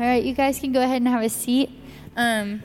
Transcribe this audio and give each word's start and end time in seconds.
All 0.00 0.06
right, 0.06 0.22
you 0.22 0.32
guys 0.32 0.60
can 0.60 0.70
go 0.70 0.80
ahead 0.80 0.98
and 0.98 1.08
have 1.08 1.24
a 1.24 1.28
seat. 1.28 1.70
Um, 2.16 2.62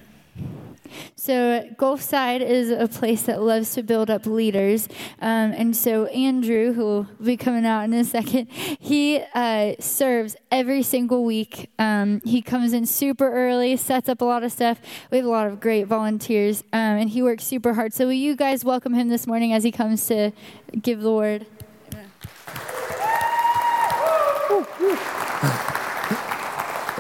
so, 1.15 1.67
Gulfside 1.79 2.41
is 2.41 2.69
a 2.69 2.87
place 2.87 3.23
that 3.23 3.41
loves 3.41 3.73
to 3.73 3.81
build 3.81 4.11
up 4.11 4.27
leaders. 4.27 4.87
Um, 5.19 5.51
and 5.51 5.75
so, 5.75 6.05
Andrew, 6.05 6.73
who 6.73 6.83
will 6.83 7.07
be 7.23 7.35
coming 7.35 7.65
out 7.65 7.85
in 7.85 7.93
a 7.95 8.03
second, 8.03 8.51
he 8.51 9.23
uh, 9.33 9.73
serves 9.79 10.35
every 10.51 10.83
single 10.83 11.25
week. 11.25 11.71
Um, 11.79 12.21
he 12.23 12.43
comes 12.43 12.71
in 12.71 12.85
super 12.85 13.33
early, 13.33 13.77
sets 13.77 14.09
up 14.09 14.21
a 14.21 14.25
lot 14.25 14.43
of 14.43 14.51
stuff. 14.51 14.79
We 15.09 15.17
have 15.17 15.25
a 15.25 15.29
lot 15.29 15.47
of 15.47 15.59
great 15.59 15.87
volunteers, 15.87 16.61
um, 16.71 16.99
and 16.99 17.09
he 17.09 17.23
works 17.23 17.45
super 17.45 17.73
hard. 17.73 17.95
So, 17.95 18.05
will 18.05 18.13
you 18.13 18.35
guys 18.35 18.63
welcome 18.63 18.93
him 18.93 19.09
this 19.09 19.25
morning 19.25 19.53
as 19.53 19.63
he 19.63 19.71
comes 19.71 20.05
to 20.05 20.33
give 20.79 21.01
the 21.01 21.11
word? 21.11 21.47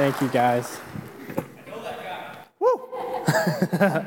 Thank 0.03 0.19
you, 0.19 0.27
guys. 0.27 0.81
Woo! 2.59 2.89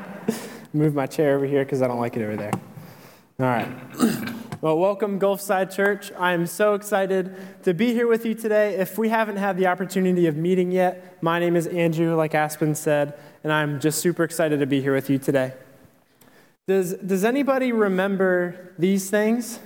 Move 0.73 0.93
my 0.93 1.07
chair 1.07 1.35
over 1.35 1.47
here 1.47 1.65
because 1.65 1.81
I 1.81 1.87
don't 1.87 1.99
like 1.99 2.15
it 2.15 2.21
over 2.21 2.35
there. 2.35 2.51
All 3.39 3.47
right. 3.47 3.67
Well, 4.61 4.77
welcome, 4.77 5.19
Gulfside 5.19 5.75
Church. 5.75 6.11
I 6.11 6.33
am 6.33 6.45
so 6.45 6.75
excited 6.75 7.35
to 7.63 7.73
be 7.73 7.93
here 7.93 8.05
with 8.05 8.27
you 8.27 8.35
today. 8.35 8.75
If 8.75 8.99
we 8.99 9.09
haven't 9.09 9.37
had 9.37 9.57
the 9.57 9.65
opportunity 9.65 10.27
of 10.27 10.37
meeting 10.37 10.71
yet, 10.71 11.17
my 11.23 11.39
name 11.39 11.55
is 11.55 11.65
Andrew, 11.65 12.15
like 12.15 12.35
Aspen 12.35 12.75
said, 12.75 13.17
and 13.43 13.51
I'm 13.51 13.79
just 13.79 13.97
super 13.97 14.23
excited 14.23 14.59
to 14.59 14.67
be 14.67 14.81
here 14.81 14.93
with 14.93 15.09
you 15.09 15.17
today. 15.17 15.55
Does, 16.67 16.93
does 16.93 17.25
anybody 17.25 17.71
remember 17.71 18.71
these 18.77 19.09
things? 19.09 19.57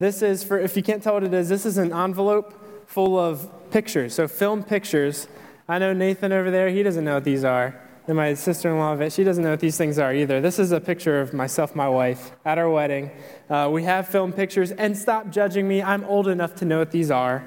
This 0.00 0.22
is, 0.22 0.42
for 0.42 0.58
if 0.58 0.74
you 0.74 0.82
can't 0.82 1.02
tell 1.02 1.12
what 1.12 1.24
it 1.24 1.34
is, 1.34 1.50
this 1.50 1.66
is 1.66 1.76
an 1.76 1.92
envelope 1.92 2.61
full 2.86 3.18
of 3.18 3.70
pictures, 3.70 4.14
so 4.14 4.28
film 4.28 4.62
pictures. 4.62 5.28
I 5.68 5.78
know 5.78 5.92
Nathan 5.92 6.32
over 6.32 6.50
there, 6.50 6.68
he 6.68 6.82
doesn't 6.82 7.04
know 7.04 7.14
what 7.14 7.24
these 7.24 7.44
are 7.44 7.80
and 8.06 8.16
my 8.16 8.34
sister-in-law, 8.34 9.08
she 9.10 9.22
doesn't 9.22 9.44
know 9.44 9.50
what 9.50 9.60
these 9.60 9.76
things 9.76 9.98
are 9.98 10.12
either. 10.12 10.40
This 10.40 10.58
is 10.58 10.72
a 10.72 10.80
picture 10.80 11.20
of 11.20 11.32
myself, 11.32 11.76
my 11.76 11.88
wife, 11.88 12.32
at 12.44 12.58
our 12.58 12.68
wedding. 12.68 13.12
Uh, 13.48 13.68
we 13.72 13.84
have 13.84 14.08
film 14.08 14.32
pictures, 14.32 14.72
and 14.72 14.96
stop 14.96 15.30
judging 15.30 15.68
me. 15.68 15.82
I'm 15.82 16.04
old 16.04 16.26
enough 16.26 16.56
to 16.56 16.64
know 16.64 16.80
what 16.80 16.90
these 16.90 17.12
are. 17.12 17.44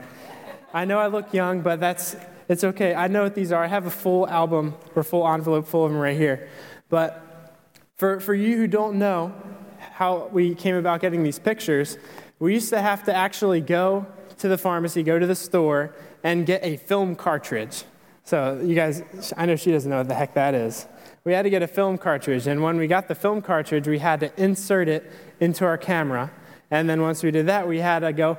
I 0.74 0.86
know 0.86 0.98
I 0.98 1.08
look 1.08 1.34
young, 1.34 1.62
but 1.62 1.80
that's 1.80 2.16
it's 2.48 2.64
okay. 2.64 2.94
I 2.94 3.08
know 3.08 3.24
what 3.24 3.36
these 3.36 3.52
are. 3.52 3.64
I 3.64 3.68
have 3.68 3.86
a 3.86 3.92
full 3.92 4.28
album 4.30 4.76
or 4.96 5.04
full 5.04 5.28
envelope 5.28 5.68
full 5.68 5.86
of 5.86 5.92
them 5.92 6.00
right 6.00 6.16
here. 6.16 6.48
But 6.90 7.54
for, 7.96 8.20
for 8.20 8.36
you 8.36 8.56
who 8.56 8.68
don't 8.68 9.00
know 9.00 9.34
how 9.80 10.30
we 10.32 10.54
came 10.54 10.76
about 10.76 11.02
getting 11.02 11.24
these 11.24 11.40
pictures, 11.40 11.98
we 12.38 12.54
used 12.54 12.70
to 12.70 12.82
have 12.82 13.04
to 13.06 13.14
actually 13.16 13.62
go 13.62 14.06
to 14.46 14.50
the 14.50 14.58
pharmacy, 14.60 15.02
go 15.02 15.18
to 15.18 15.26
the 15.26 15.36
store, 15.36 15.96
and 16.24 16.46
get 16.46 16.64
a 16.64 16.78
film 16.78 17.16
cartridge. 17.16 17.84
So, 18.26 18.62
you 18.64 18.76
guys, 18.76 19.04
I 19.36 19.48
know 19.48 19.56
she 19.56 19.72
doesn't 19.72 19.90
know 19.90 19.98
what 19.98 20.08
the 20.08 20.14
heck 20.14 20.36
that 20.36 20.54
is. 20.54 20.86
We 21.24 21.34
had 21.34 21.42
to 21.42 21.50
get 21.50 21.64
a 21.64 21.68
film 21.68 21.98
cartridge, 21.98 22.46
and 22.46 22.62
when 22.62 22.78
we 22.78 22.86
got 22.86 23.08
the 23.08 23.16
film 23.16 23.42
cartridge, 23.42 23.88
we 23.88 23.98
had 23.98 24.20
to 24.20 24.32
insert 24.42 24.88
it 24.88 25.12
into 25.40 25.66
our 25.66 25.80
camera. 25.80 26.32
And 26.70 26.88
then 26.88 27.02
once 27.02 27.24
we 27.24 27.32
did 27.32 27.48
that, 27.48 27.68
we 27.68 27.80
had 27.80 28.00
to 28.00 28.14
go 28.14 28.38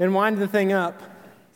and 0.00 0.14
wind 0.14 0.38
the 0.38 0.48
thing 0.48 0.72
up. 0.72 1.02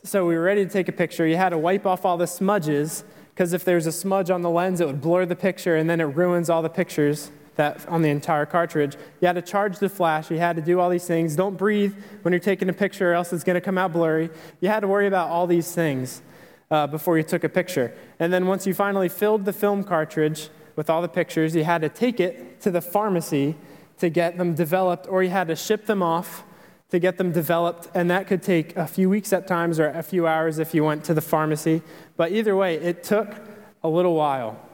So 0.04 0.26
we 0.26 0.34
were 0.36 0.42
ready 0.42 0.64
to 0.66 0.70
take 0.70 0.88
a 0.88 0.92
picture. 0.92 1.26
You 1.26 1.36
had 1.36 1.50
to 1.50 1.58
wipe 1.58 1.86
off 1.86 2.04
all 2.04 2.18
the 2.18 2.26
smudges, 2.26 3.04
because 3.34 3.54
if 3.54 3.64
there's 3.64 3.86
a 3.86 3.92
smudge 3.92 4.28
on 4.28 4.42
the 4.42 4.50
lens, 4.50 4.82
it 4.82 4.86
would 4.86 5.00
blur 5.00 5.24
the 5.24 5.36
picture, 5.36 5.76
and 5.76 5.88
then 5.88 5.98
it 5.98 6.04
ruins 6.04 6.50
all 6.50 6.60
the 6.60 6.68
pictures 6.68 7.30
that 7.59 7.87
on 7.89 8.03
the 8.03 8.09
entire 8.09 8.47
cartridge. 8.47 8.97
You 9.20 9.27
had 9.27 9.34
to 9.34 9.42
charge 9.42 9.81
the 9.81 9.89
flash. 9.89 10.31
You 10.31 10.39
had 10.39 10.56
to 10.56 10.62
do 10.62 10.78
all 10.78 10.89
these 10.89 11.06
things. 11.06 11.34
Don't 11.34 11.59
breathe 11.59 11.95
when 12.23 12.33
you're 12.33 12.39
taking 12.39 12.69
a 12.69 12.73
picture, 12.73 13.11
or 13.11 13.14
else 13.14 13.33
it's 13.33 13.45
going 13.45 13.55
to 13.55 13.61
come 13.61 13.77
out 13.77 13.92
blurry. 13.92 14.31
You 14.61 14.69
had 14.69 14.81
to 14.81 14.89
worry 14.89 15.09
about 15.09 15.28
all 15.28 15.47
these 15.48 15.73
things 15.73 16.23
uh, 16.70 16.86
before 16.86 17.19
you 17.19 17.25
took 17.25 17.42
a 17.42 17.48
picture. 17.48 17.92
And 18.20 18.33
then 18.33 18.47
once 18.47 18.64
you 18.64 18.75
finally 18.75 19.09
filled 19.09 19.45
the 19.45 19.53
film 19.53 19.83
cartridge 19.83 20.51
with 20.77 20.89
all 20.89 21.03
the 21.03 21.09
pictures, 21.09 21.56
you 21.56 21.64
had 21.64 21.83
to 21.83 21.89
take 21.89 22.20
it 22.20 22.61
to 22.61 22.70
the 22.70 22.81
pharmacy 22.81 23.56
to 23.98 24.08
get 24.08 24.39
them 24.39 24.55
developed, 24.55 25.08
or 25.08 25.24
you 25.24 25.30
had 25.30 25.48
to 25.48 25.57
ship 25.57 25.86
them 25.86 26.01
off 26.01 26.45
to 26.91 27.01
get 27.01 27.18
them 27.18 27.33
developed. 27.33 27.89
And 27.92 28.08
that 28.13 28.29
could 28.29 28.42
take 28.42 28.77
a 28.77 28.86
few 28.86 29.11
weeks 29.11 29.33
at 29.33 29.48
times 29.48 29.80
or 29.80 29.89
a 29.89 30.05
few 30.05 30.29
hours 30.29 30.61
if 30.61 30.74
you 30.74 30.85
went 30.85 31.02
to 31.05 31.13
the 31.13 31.20
pharmacy. 31.20 31.83
But 32.17 32.30
either 32.30 32.55
way, 32.55 32.77
it 32.77 33.02
took 33.02 33.35
a 33.83 33.89
little 33.89 34.14
while. 34.14 34.64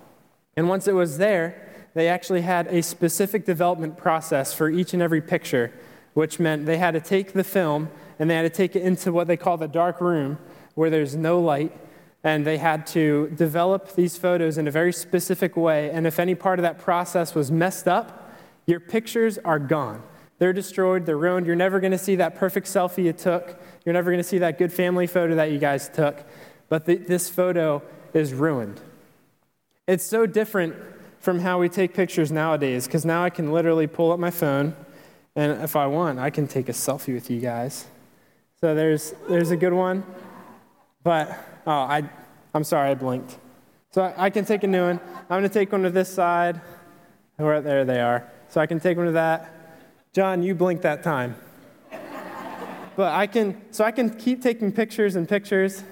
And 0.54 0.68
once 0.68 0.86
it 0.86 0.92
was 0.92 1.16
there, 1.16 1.63
they 1.94 2.08
actually 2.08 2.42
had 2.42 2.66
a 2.66 2.82
specific 2.82 3.46
development 3.46 3.96
process 3.96 4.52
for 4.52 4.68
each 4.68 4.92
and 4.92 5.02
every 5.02 5.20
picture, 5.20 5.72
which 6.12 6.38
meant 6.38 6.66
they 6.66 6.78
had 6.78 6.92
to 6.92 7.00
take 7.00 7.32
the 7.32 7.44
film 7.44 7.88
and 8.18 8.28
they 8.28 8.34
had 8.34 8.42
to 8.42 8.50
take 8.50 8.76
it 8.76 8.82
into 8.82 9.12
what 9.12 9.26
they 9.26 9.36
call 9.36 9.56
the 9.56 9.68
dark 9.68 10.00
room, 10.00 10.38
where 10.74 10.90
there's 10.90 11.16
no 11.16 11.40
light, 11.40 11.72
and 12.22 12.46
they 12.46 12.58
had 12.58 12.86
to 12.86 13.28
develop 13.36 13.94
these 13.94 14.16
photos 14.16 14.56
in 14.58 14.66
a 14.66 14.70
very 14.70 14.92
specific 14.92 15.56
way. 15.56 15.90
And 15.90 16.06
if 16.06 16.18
any 16.18 16.34
part 16.34 16.58
of 16.58 16.62
that 16.62 16.78
process 16.78 17.34
was 17.34 17.50
messed 17.50 17.86
up, 17.88 18.32
your 18.66 18.80
pictures 18.80 19.38
are 19.38 19.58
gone. 19.58 20.02
They're 20.38 20.52
destroyed, 20.52 21.06
they're 21.06 21.18
ruined. 21.18 21.46
You're 21.46 21.56
never 21.56 21.80
going 21.80 21.92
to 21.92 21.98
see 21.98 22.16
that 22.16 22.34
perfect 22.34 22.66
selfie 22.66 23.04
you 23.04 23.12
took. 23.12 23.60
You're 23.84 23.92
never 23.92 24.10
going 24.10 24.22
to 24.22 24.28
see 24.28 24.38
that 24.38 24.58
good 24.58 24.72
family 24.72 25.06
photo 25.06 25.36
that 25.36 25.52
you 25.52 25.58
guys 25.58 25.88
took. 25.88 26.24
But 26.68 26.86
the, 26.86 26.96
this 26.96 27.28
photo 27.28 27.82
is 28.12 28.32
ruined. 28.32 28.80
It's 29.86 30.04
so 30.04 30.26
different 30.26 30.74
from 31.24 31.38
how 31.38 31.58
we 31.58 31.70
take 31.70 31.94
pictures 31.94 32.30
nowadays 32.30 32.86
because 32.86 33.06
now 33.06 33.24
I 33.24 33.30
can 33.30 33.50
literally 33.50 33.86
pull 33.86 34.12
up 34.12 34.20
my 34.20 34.30
phone 34.30 34.76
and 35.34 35.62
if 35.62 35.74
I 35.74 35.86
want, 35.86 36.18
I 36.18 36.28
can 36.28 36.46
take 36.46 36.68
a 36.68 36.72
selfie 36.72 37.14
with 37.14 37.30
you 37.30 37.40
guys. 37.40 37.86
So 38.60 38.74
there's, 38.74 39.14
there's 39.26 39.50
a 39.50 39.56
good 39.56 39.72
one. 39.72 40.04
But, 41.02 41.30
oh, 41.66 41.72
I, 41.72 42.02
I'm 42.52 42.62
sorry, 42.62 42.90
I 42.90 42.94
blinked. 42.94 43.38
So 43.90 44.02
I, 44.02 44.26
I 44.26 44.30
can 44.30 44.44
take 44.44 44.64
a 44.64 44.66
new 44.66 44.82
one. 44.82 45.00
I'm 45.16 45.40
going 45.40 45.42
to 45.44 45.48
take 45.48 45.72
one 45.72 45.82
to 45.84 45.90
this 45.90 46.12
side. 46.12 46.60
Where, 47.36 47.62
there 47.62 47.86
they 47.86 48.02
are. 48.02 48.30
So 48.50 48.60
I 48.60 48.66
can 48.66 48.78
take 48.78 48.98
one 48.98 49.06
to 49.06 49.12
that. 49.12 49.50
John, 50.12 50.42
you 50.42 50.54
blinked 50.54 50.82
that 50.82 51.02
time. 51.02 51.36
but 52.96 53.12
I 53.12 53.26
can, 53.26 53.62
so 53.70 53.82
I 53.82 53.92
can 53.92 54.10
keep 54.10 54.42
taking 54.42 54.70
pictures 54.72 55.16
and 55.16 55.26
pictures. 55.26 55.84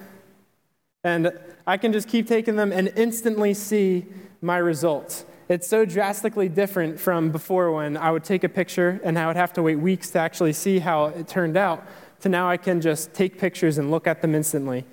And 1.03 1.31
I 1.65 1.77
can 1.77 1.91
just 1.91 2.07
keep 2.07 2.27
taking 2.27 2.55
them 2.55 2.71
and 2.71 2.93
instantly 2.95 3.55
see 3.55 4.05
my 4.43 4.57
results. 4.57 5.25
It's 5.49 5.67
so 5.67 5.85
drastically 5.85 6.49
different 6.49 6.99
from 6.99 7.31
before 7.31 7.71
when 7.71 7.97
I 7.97 8.11
would 8.11 8.23
take 8.23 8.43
a 8.43 8.49
picture 8.49 8.99
and 9.03 9.17
I 9.17 9.27
would 9.27 9.35
have 9.35 9.53
to 9.53 9.63
wait 9.63 9.77
weeks 9.77 10.09
to 10.11 10.19
actually 10.19 10.53
see 10.53 10.79
how 10.79 11.05
it 11.05 11.27
turned 11.27 11.57
out, 11.57 11.85
to 12.21 12.29
now 12.29 12.49
I 12.49 12.57
can 12.57 12.81
just 12.81 13.13
take 13.13 13.39
pictures 13.39 13.77
and 13.77 13.89
look 13.89 14.05
at 14.05 14.21
them 14.21 14.35
instantly. 14.35 14.85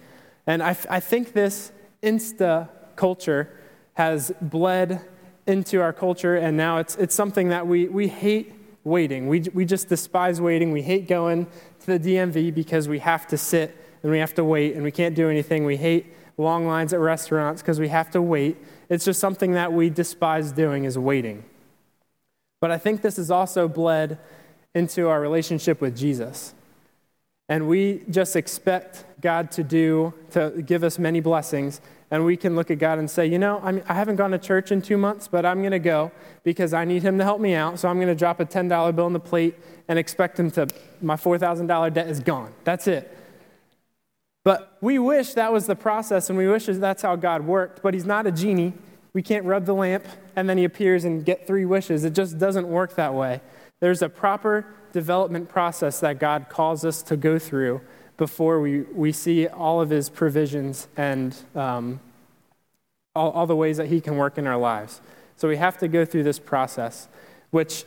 And 0.47 0.63
I, 0.63 0.77
I 0.89 1.01
think 1.01 1.33
this 1.33 1.73
Insta 2.03 2.69
culture 2.97 3.51
has 3.95 4.33
bled 4.41 5.05
into 5.47 5.81
our 5.81 5.93
culture, 5.93 6.37
and 6.37 6.57
now 6.57 6.79
it's, 6.79 6.97
it's 6.97 7.15
something 7.15 7.49
that 7.49 7.67
we, 7.67 7.89
we 7.89 8.09
hate 8.09 8.55
waiting. 8.85 9.29
We, 9.29 9.41
we 9.53 9.65
just 9.65 9.89
despise 9.89 10.41
waiting. 10.41 10.73
We 10.73 10.83
hate 10.83 11.09
going 11.09 11.47
to 11.81 11.99
the 11.99 11.99
DMV 11.99 12.55
because 12.55 12.89
we 12.89 12.99
have 13.01 13.27
to 13.29 13.37
sit 13.37 13.77
and 14.03 14.11
we 14.11 14.19
have 14.19 14.35
to 14.35 14.45
wait 14.45 14.75
and 14.75 14.83
we 14.83 14.91
can't 14.91 15.15
do 15.15 15.29
anything. 15.29 15.65
We 15.65 15.77
hate 15.77 16.15
long 16.39 16.67
lines 16.67 16.93
at 16.93 17.01
restaurants 17.01 17.63
because 17.63 17.79
we 17.79 17.89
have 17.89 18.11
to 18.13 18.23
wait. 18.23 18.57
It's 18.91 19.05
just 19.05 19.21
something 19.21 19.53
that 19.53 19.73
we 19.73 19.89
despise 19.89 20.51
doing 20.51 20.85
is 20.85 20.99
waiting. 20.99 21.45
But 22.61 22.73
I 22.73 22.77
think 22.77 23.01
this 23.01 23.17
has 23.17 23.31
also 23.31 23.69
bled 23.69 24.19
into 24.75 25.09
our 25.09 25.21
relationship 25.21 25.81
with 25.81 25.97
Jesus. 25.97 26.55
And 27.49 27.69
we 27.69 28.03
just 28.11 28.37
expect 28.37 29.05
God 29.21 29.51
to 29.53 29.65
do, 29.65 30.13
to 30.33 30.63
give 30.65 30.85
us 30.85 30.99
many 30.99 31.21
blessings. 31.21 31.81
And 32.11 32.25
we 32.25 32.37
can 32.37 32.57
look 32.57 32.71
at 32.71 32.79
God 32.79 32.99
and 32.99 33.09
say, 33.09 33.27
you 33.27 33.39
know, 33.39 33.61
I, 33.63 33.73
mean, 33.73 33.85
I 33.89 33.95
haven't 33.95 34.17
gone 34.17 34.33
to 34.33 34.39
church 34.39 34.73
in 34.73 34.83
two 34.83 34.97
months, 34.97 35.29
but 35.29 35.47
I'm 35.47 35.61
going 35.61 35.73
to 35.73 35.79
go 35.79 36.11
because 36.43 36.75
I 36.75 36.85
need 36.85 37.03
Him 37.03 37.19
to 37.19 37.25
help 37.25 37.41
me 37.41 37.55
out. 37.55 37.79
So 37.79 37.89
I'm 37.89 37.97
going 37.97 38.09
to 38.09 38.15
drop 38.15 38.41
a 38.41 38.47
$10 38.47 38.95
bill 38.95 39.05
on 39.05 39.13
the 39.13 39.21
plate 39.21 39.55
and 39.89 39.99
expect 39.99 40.39
Him 40.39 40.51
to, 40.53 40.69
my 41.01 41.17
$4,000 41.17 41.93
debt 41.93 42.09
is 42.09 42.21
gone. 42.21 42.53
That's 42.65 42.89
it. 42.89 43.17
But 44.43 44.77
we 44.81 44.99
wish 44.99 45.35
that 45.35 45.53
was 45.53 45.67
the 45.67 45.77
process 45.77 46.31
and 46.31 46.39
we 46.39 46.49
wish 46.49 46.67
that's 46.67 47.03
how 47.03 47.17
God 47.17 47.47
worked, 47.47 47.83
but 47.83 47.95
He's 47.95 48.07
not 48.07 48.27
a 48.27 48.33
genie. 48.33 48.73
We 49.13 49.23
can't 49.23 49.45
rub 49.45 49.67
the 49.67 49.75
lamp 49.75 50.07
and 50.35 50.49
then 50.49 50.57
He 50.57 50.65
appears 50.65 51.05
and 51.05 51.25
get 51.25 51.47
three 51.47 51.65
wishes. 51.65 52.05
It 52.05 52.15
just 52.15 52.39
doesn't 52.39 52.67
work 52.67 52.95
that 52.95 53.13
way. 53.13 53.41
There's 53.81 54.03
a 54.03 54.09
proper 54.09 54.67
development 54.93 55.49
process 55.49 56.01
that 56.01 56.19
God 56.19 56.47
calls 56.49 56.85
us 56.85 57.03
to 57.05 57.17
go 57.17 57.39
through 57.39 57.81
before 58.17 58.61
we, 58.61 58.83
we 58.83 59.13
see 59.13 59.47
all 59.47 59.81
of 59.81 59.91
His 59.91 60.09
provisions 60.09 60.89
and 60.97 61.37
um, 61.55 62.01
all, 63.15 63.31
all 63.33 63.47
the 63.47 63.57
ways 63.57 63.77
that 63.77 63.89
He 63.89 64.01
can 64.01 64.17
work 64.17 64.39
in 64.39 64.47
our 64.47 64.59
lives. 64.59 65.01
So 65.37 65.49
we 65.49 65.57
have 65.57 65.79
to 65.79 65.89
go 65.89 66.05
through 66.05 66.25
this 66.25 66.39
process, 66.39 67.09
which 67.51 67.85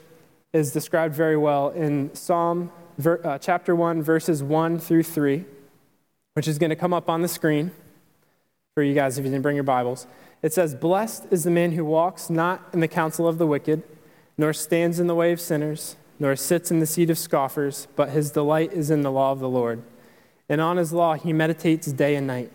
is 0.54 0.72
described 0.72 1.16
very 1.16 1.38
well 1.38 1.70
in 1.70 2.14
Psalm 2.14 2.72
uh, 3.04 3.38
chapter 3.40 3.76
1, 3.76 4.04
verses 4.04 4.44
1 4.44 4.80
through 4.80 5.04
3 5.04 5.46
which 6.34 6.48
is 6.48 6.58
going 6.58 6.70
to 6.70 6.76
come 6.76 6.94
up 6.94 7.10
on 7.10 7.22
the 7.22 7.28
screen 7.28 7.72
for 8.74 8.84
you 8.84 8.94
guys 8.94 9.18
if 9.18 9.26
you 9.26 9.32
didn't 9.32 9.44
bring 9.44 9.56
your 9.56 9.64
Bibles. 9.64 10.08
It 10.42 10.54
says, 10.54 10.76
Blessed 10.76 11.28
is 11.32 11.44
the 11.44 11.52
man 11.52 11.74
who 11.74 11.86
walks 11.86 12.30
not 12.30 12.68
in 12.74 12.80
the 12.80 12.88
counsel 12.88 13.28
of 13.28 13.38
the 13.38 13.48
wicked, 13.48 13.84
nor 14.38 14.52
stands 14.52 15.00
in 15.00 15.08
the 15.08 15.16
way 15.16 15.32
of 15.32 15.40
sinners, 15.40 15.96
nor 16.20 16.36
sits 16.36 16.72
in 16.72 16.80
the 16.80 16.86
seat 16.86 17.10
of 17.10 17.18
scoffers, 17.18 17.88
but 17.96 18.10
his 18.10 18.32
delight 18.32 18.74
is 18.74 18.90
in 18.90 19.02
the 19.02 19.12
law 19.12 19.32
of 19.32 19.40
the 19.40 19.50
Lord. 19.50 19.84
and 20.50 20.60
on 20.60 20.78
his 20.78 20.92
law 20.92 21.14
he 21.14 21.32
meditates 21.32 21.88
day 21.94 22.16
and 22.16 22.28
night. 22.28 22.52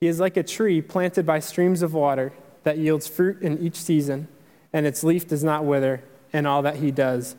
He 0.00 0.08
is 0.08 0.18
like 0.18 0.36
a 0.36 0.42
tree 0.42 0.82
planted 0.82 1.24
by 1.24 1.38
streams 1.38 1.80
of 1.80 1.94
water 1.94 2.32
that 2.64 2.78
yields 2.78 3.06
fruit 3.06 3.40
in 3.40 3.58
each 3.58 3.76
season, 3.76 4.26
and 4.72 4.86
its 4.86 5.04
leaf 5.04 5.26
does 5.26 5.44
not 5.44 5.64
wither, 5.64 6.02
and 6.32 6.46
all 6.46 6.62
that 6.62 6.76
he 6.76 6.90
does, 6.90 7.36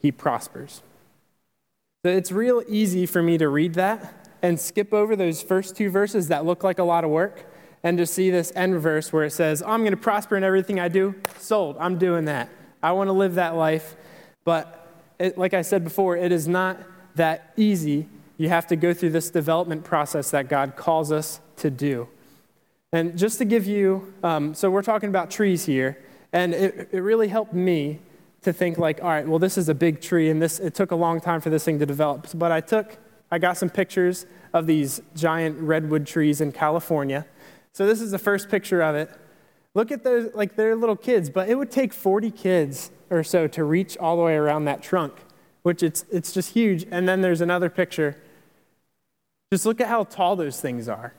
he 0.00 0.10
prospers. 0.10 0.82
So 2.02 2.10
it's 2.10 2.32
real 2.32 2.62
easy 2.66 3.04
for 3.04 3.22
me 3.22 3.36
to 3.38 3.48
read 3.48 3.74
that 3.74 4.19
and 4.42 4.58
skip 4.58 4.92
over 4.92 5.16
those 5.16 5.42
first 5.42 5.76
two 5.76 5.90
verses 5.90 6.28
that 6.28 6.44
look 6.44 6.64
like 6.64 6.78
a 6.78 6.84
lot 6.84 7.04
of 7.04 7.10
work 7.10 7.46
and 7.82 7.96
to 7.98 8.06
see 8.06 8.30
this 8.30 8.52
end 8.54 8.78
verse 8.80 9.12
where 9.12 9.24
it 9.24 9.32
says, 9.32 9.62
I'm 9.62 9.80
going 9.80 9.92
to 9.92 9.96
prosper 9.96 10.36
in 10.36 10.44
everything 10.44 10.78
I 10.78 10.88
do. 10.88 11.14
Sold. 11.38 11.76
I'm 11.78 11.98
doing 11.98 12.26
that. 12.26 12.48
I 12.82 12.92
want 12.92 13.08
to 13.08 13.12
live 13.12 13.34
that 13.34 13.56
life. 13.56 13.96
But 14.44 14.88
it, 15.18 15.38
like 15.38 15.54
I 15.54 15.62
said 15.62 15.84
before, 15.84 16.16
it 16.16 16.32
is 16.32 16.46
not 16.46 16.78
that 17.14 17.52
easy. 17.56 18.08
You 18.36 18.48
have 18.48 18.66
to 18.68 18.76
go 18.76 18.94
through 18.94 19.10
this 19.10 19.30
development 19.30 19.84
process 19.84 20.30
that 20.30 20.48
God 20.48 20.76
calls 20.76 21.12
us 21.12 21.40
to 21.56 21.70
do. 21.70 22.08
And 22.92 23.16
just 23.16 23.38
to 23.38 23.44
give 23.44 23.66
you, 23.66 24.12
um, 24.22 24.54
so 24.54 24.70
we're 24.70 24.82
talking 24.82 25.10
about 25.10 25.30
trees 25.30 25.66
here, 25.66 26.02
and 26.32 26.54
it, 26.54 26.88
it 26.90 27.00
really 27.00 27.28
helped 27.28 27.52
me 27.52 28.00
to 28.42 28.52
think 28.52 28.78
like, 28.78 29.02
all 29.02 29.10
right, 29.10 29.28
well, 29.28 29.38
this 29.38 29.56
is 29.58 29.68
a 29.68 29.74
big 29.74 30.00
tree, 30.00 30.30
and 30.30 30.40
this 30.40 30.58
it 30.58 30.74
took 30.74 30.90
a 30.90 30.96
long 30.96 31.20
time 31.20 31.40
for 31.40 31.50
this 31.50 31.64
thing 31.64 31.78
to 31.78 31.86
develop. 31.86 32.26
But 32.34 32.50
I 32.50 32.60
took, 32.60 32.96
I 33.30 33.38
got 33.38 33.56
some 33.56 33.70
pictures 33.70 34.26
of 34.52 34.66
these 34.66 35.00
giant 35.14 35.58
redwood 35.60 36.06
trees 36.06 36.40
in 36.40 36.52
California. 36.52 37.26
So 37.72 37.86
this 37.86 38.00
is 38.00 38.10
the 38.10 38.18
first 38.18 38.48
picture 38.48 38.82
of 38.82 38.96
it. 38.96 39.10
Look 39.74 39.92
at 39.92 40.02
those, 40.02 40.34
like 40.34 40.56
they're 40.56 40.74
little 40.74 40.96
kids, 40.96 41.30
but 41.30 41.48
it 41.48 41.54
would 41.54 41.70
take 41.70 41.92
40 41.92 42.30
kids 42.32 42.90
or 43.08 43.22
so 43.22 43.46
to 43.48 43.64
reach 43.64 43.96
all 43.98 44.16
the 44.16 44.22
way 44.22 44.34
around 44.34 44.64
that 44.64 44.82
trunk, 44.82 45.14
which 45.62 45.82
it's, 45.82 46.04
it's 46.10 46.32
just 46.32 46.54
huge. 46.54 46.84
And 46.90 47.08
then 47.08 47.20
there's 47.20 47.40
another 47.40 47.70
picture. 47.70 48.16
Just 49.52 49.66
look 49.66 49.80
at 49.80 49.86
how 49.86 50.04
tall 50.04 50.34
those 50.34 50.60
things 50.60 50.88
are. 50.88 51.14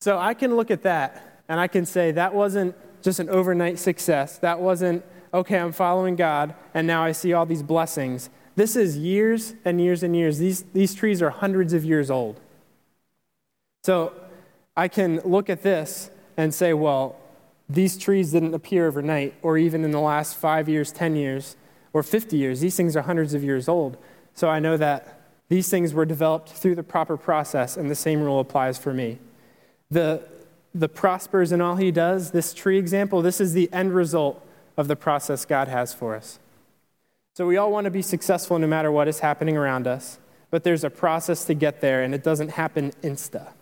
So 0.00 0.18
I 0.18 0.34
can 0.34 0.56
look 0.56 0.70
at 0.70 0.82
that 0.82 1.42
and 1.48 1.60
I 1.60 1.68
can 1.68 1.86
say 1.86 2.10
that 2.12 2.34
wasn't 2.34 2.74
just 3.02 3.20
an 3.20 3.28
overnight 3.28 3.78
success. 3.78 4.38
That 4.38 4.60
wasn't, 4.60 5.04
okay, 5.32 5.58
I'm 5.58 5.72
following 5.72 6.16
God 6.16 6.54
and 6.74 6.86
now 6.86 7.04
I 7.04 7.12
see 7.12 7.32
all 7.32 7.46
these 7.46 7.62
blessings. 7.62 8.28
This 8.60 8.76
is 8.76 8.98
years 8.98 9.54
and 9.64 9.80
years 9.80 10.02
and 10.02 10.14
years. 10.14 10.36
These, 10.36 10.64
these 10.74 10.94
trees 10.94 11.22
are 11.22 11.30
hundreds 11.30 11.72
of 11.72 11.82
years 11.82 12.10
old. 12.10 12.38
So 13.84 14.12
I 14.76 14.86
can 14.86 15.20
look 15.20 15.48
at 15.48 15.62
this 15.62 16.10
and 16.36 16.52
say, 16.52 16.74
well, 16.74 17.16
these 17.70 17.96
trees 17.96 18.32
didn't 18.32 18.52
appear 18.52 18.86
overnight, 18.86 19.32
or 19.40 19.56
even 19.56 19.82
in 19.82 19.92
the 19.92 20.00
last 20.00 20.36
five 20.36 20.68
years, 20.68 20.92
10 20.92 21.16
years, 21.16 21.56
or 21.94 22.02
50 22.02 22.36
years. 22.36 22.60
These 22.60 22.76
things 22.76 22.94
are 22.96 23.00
hundreds 23.00 23.32
of 23.32 23.42
years 23.42 23.66
old. 23.66 23.96
So 24.34 24.50
I 24.50 24.58
know 24.58 24.76
that 24.76 25.22
these 25.48 25.70
things 25.70 25.94
were 25.94 26.04
developed 26.04 26.50
through 26.50 26.74
the 26.74 26.82
proper 26.82 27.16
process, 27.16 27.78
and 27.78 27.90
the 27.90 27.94
same 27.94 28.20
rule 28.20 28.40
applies 28.40 28.76
for 28.76 28.92
me. 28.92 29.20
The, 29.90 30.22
the 30.74 30.90
prospers 30.90 31.50
in 31.50 31.62
all 31.62 31.76
he 31.76 31.90
does, 31.90 32.32
this 32.32 32.52
tree 32.52 32.76
example, 32.76 33.22
this 33.22 33.40
is 33.40 33.54
the 33.54 33.72
end 33.72 33.94
result 33.94 34.46
of 34.76 34.86
the 34.86 34.96
process 34.96 35.46
God 35.46 35.68
has 35.68 35.94
for 35.94 36.14
us. 36.14 36.38
So 37.40 37.46
we 37.46 37.56
all 37.56 37.72
want 37.72 37.86
to 37.86 37.90
be 37.90 38.02
successful 38.02 38.58
no 38.58 38.66
matter 38.66 38.92
what 38.92 39.08
is 39.08 39.20
happening 39.20 39.56
around 39.56 39.86
us, 39.86 40.18
but 40.50 40.62
there's 40.62 40.84
a 40.84 40.90
process 40.90 41.46
to 41.46 41.54
get 41.54 41.80
there, 41.80 42.02
and 42.02 42.14
it 42.14 42.22
doesn't 42.22 42.50
happen 42.50 42.92
insta. 43.02 43.52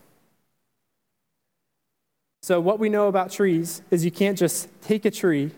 So, 2.42 2.60
what 2.60 2.80
we 2.80 2.88
know 2.88 3.06
about 3.06 3.30
trees 3.30 3.82
is 3.92 4.04
you 4.04 4.10
can't 4.10 4.36
just 4.36 4.68
take 4.82 5.04
a 5.04 5.12
tree 5.12 5.52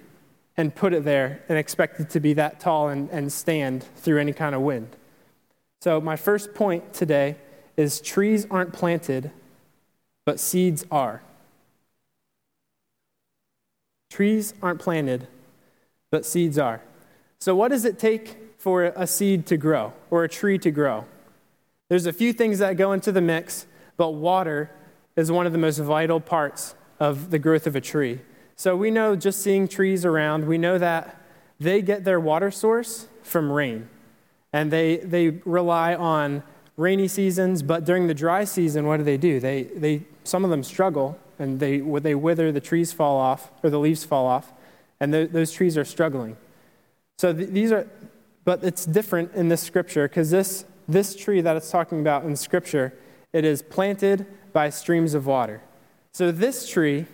and 0.54 0.74
put 0.74 0.92
it 0.92 1.02
there 1.02 1.42
and 1.48 1.56
expect 1.56 1.98
it 1.98 2.10
to 2.10 2.20
be 2.20 2.34
that 2.34 2.60
tall 2.60 2.90
and, 2.90 3.08
and 3.08 3.32
stand 3.32 3.84
through 3.96 4.20
any 4.20 4.34
kind 4.34 4.54
of 4.54 4.60
wind. 4.60 4.94
So, 5.80 5.98
my 5.98 6.16
first 6.16 6.52
point 6.52 6.92
today 6.92 7.36
is 7.78 8.02
trees 8.02 8.46
aren't 8.50 8.74
planted, 8.74 9.30
but 10.26 10.38
seeds 10.38 10.84
are. 10.90 11.22
Trees 14.10 14.52
aren't 14.62 14.80
planted, 14.80 15.26
but 16.10 16.26
seeds 16.26 16.58
are. 16.58 16.82
So, 17.40 17.54
what 17.54 17.68
does 17.68 17.86
it 17.86 17.98
take 17.98 18.36
for 18.58 18.84
a 18.84 19.06
seed 19.06 19.46
to 19.46 19.56
grow 19.56 19.94
or 20.10 20.24
a 20.24 20.28
tree 20.28 20.58
to 20.58 20.70
grow? 20.70 21.06
There's 21.88 22.04
a 22.04 22.12
few 22.12 22.34
things 22.34 22.58
that 22.58 22.76
go 22.76 22.92
into 22.92 23.12
the 23.12 23.22
mix, 23.22 23.66
but 23.96 24.10
water 24.10 24.70
is 25.16 25.32
one 25.32 25.46
of 25.46 25.52
the 25.52 25.58
most 25.58 25.78
vital 25.78 26.20
parts 26.20 26.74
of 26.98 27.30
the 27.30 27.38
growth 27.38 27.66
of 27.66 27.74
a 27.74 27.80
tree. 27.80 28.20
So 28.56 28.76
we 28.76 28.90
know 28.90 29.16
just 29.16 29.40
seeing 29.40 29.68
trees 29.68 30.04
around, 30.04 30.46
we 30.46 30.58
know 30.58 30.76
that 30.76 31.18
they 31.58 31.80
get 31.80 32.04
their 32.04 32.20
water 32.20 32.50
source 32.50 33.08
from 33.22 33.50
rain. 33.50 33.88
And 34.52 34.70
they, 34.70 34.98
they 34.98 35.30
rely 35.46 35.94
on 35.94 36.42
rainy 36.76 37.08
seasons, 37.08 37.62
but 37.62 37.86
during 37.86 38.06
the 38.06 38.14
dry 38.14 38.44
season, 38.44 38.86
what 38.86 38.98
do 38.98 39.02
they 39.02 39.16
do? 39.16 39.40
They, 39.40 39.62
they, 39.62 40.02
some 40.24 40.44
of 40.44 40.50
them 40.50 40.62
struggle 40.62 41.18
and 41.38 41.58
they, 41.58 41.78
they 41.78 42.14
wither, 42.14 42.52
the 42.52 42.60
trees 42.60 42.92
fall 42.92 43.16
off, 43.16 43.50
or 43.62 43.70
the 43.70 43.78
leaves 43.78 44.04
fall 44.04 44.26
off, 44.26 44.52
and 45.00 45.14
those 45.14 45.52
trees 45.52 45.78
are 45.78 45.86
struggling. 45.86 46.36
So 47.20 47.34
th- 47.34 47.50
these 47.50 47.70
are, 47.70 47.86
but 48.46 48.64
it's 48.64 48.86
different 48.86 49.34
in 49.34 49.50
this 49.50 49.60
scripture 49.60 50.08
because 50.08 50.30
this, 50.30 50.64
this 50.88 51.14
tree 51.14 51.42
that 51.42 51.54
it's 51.54 51.70
talking 51.70 52.00
about 52.00 52.24
in 52.24 52.34
scripture, 52.34 52.94
it 53.34 53.44
is 53.44 53.60
planted 53.60 54.24
by 54.54 54.70
streams 54.70 55.12
of 55.12 55.26
water. 55.26 55.60
So, 56.12 56.32
this 56.32 56.66
tree, 56.66 57.04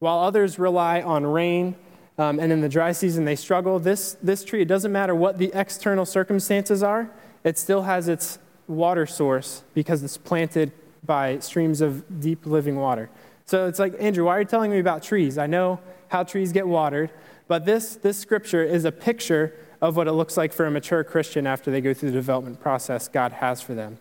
while 0.00 0.18
others 0.18 0.58
rely 0.58 1.02
on 1.02 1.24
rain 1.24 1.76
um, 2.18 2.40
and 2.40 2.50
in 2.50 2.62
the 2.62 2.68
dry 2.68 2.90
season 2.90 3.26
they 3.26 3.36
struggle, 3.36 3.78
this, 3.78 4.16
this 4.20 4.44
tree, 4.44 4.60
it 4.60 4.66
doesn't 4.66 4.90
matter 4.90 5.14
what 5.14 5.38
the 5.38 5.52
external 5.54 6.04
circumstances 6.04 6.82
are, 6.82 7.08
it 7.44 7.56
still 7.56 7.82
has 7.82 8.08
its 8.08 8.40
water 8.66 9.06
source 9.06 9.62
because 9.72 10.02
it's 10.02 10.16
planted 10.16 10.72
by 11.06 11.38
streams 11.38 11.80
of 11.80 12.20
deep 12.20 12.44
living 12.44 12.74
water. 12.74 13.08
So 13.46 13.68
it's 13.68 13.78
like, 13.78 13.94
Andrew, 14.00 14.24
why 14.24 14.36
are 14.36 14.40
you 14.40 14.46
telling 14.46 14.72
me 14.72 14.80
about 14.80 15.04
trees? 15.04 15.38
I 15.38 15.46
know 15.46 15.78
how 16.08 16.24
trees 16.24 16.50
get 16.50 16.66
watered, 16.66 17.12
but 17.46 17.64
this, 17.64 17.96
this 17.96 18.18
scripture 18.18 18.62
is 18.62 18.84
a 18.84 18.92
picture 18.92 19.54
of 19.80 19.96
what 19.96 20.08
it 20.08 20.12
looks 20.12 20.36
like 20.36 20.52
for 20.52 20.66
a 20.66 20.70
mature 20.70 21.04
Christian 21.04 21.46
after 21.46 21.70
they 21.70 21.80
go 21.80 21.92
through 21.92 22.10
the 22.10 22.16
development 22.16 22.60
process 22.60 23.08
God 23.08 23.32
has 23.32 23.60
for 23.60 23.74
them. 23.74 23.98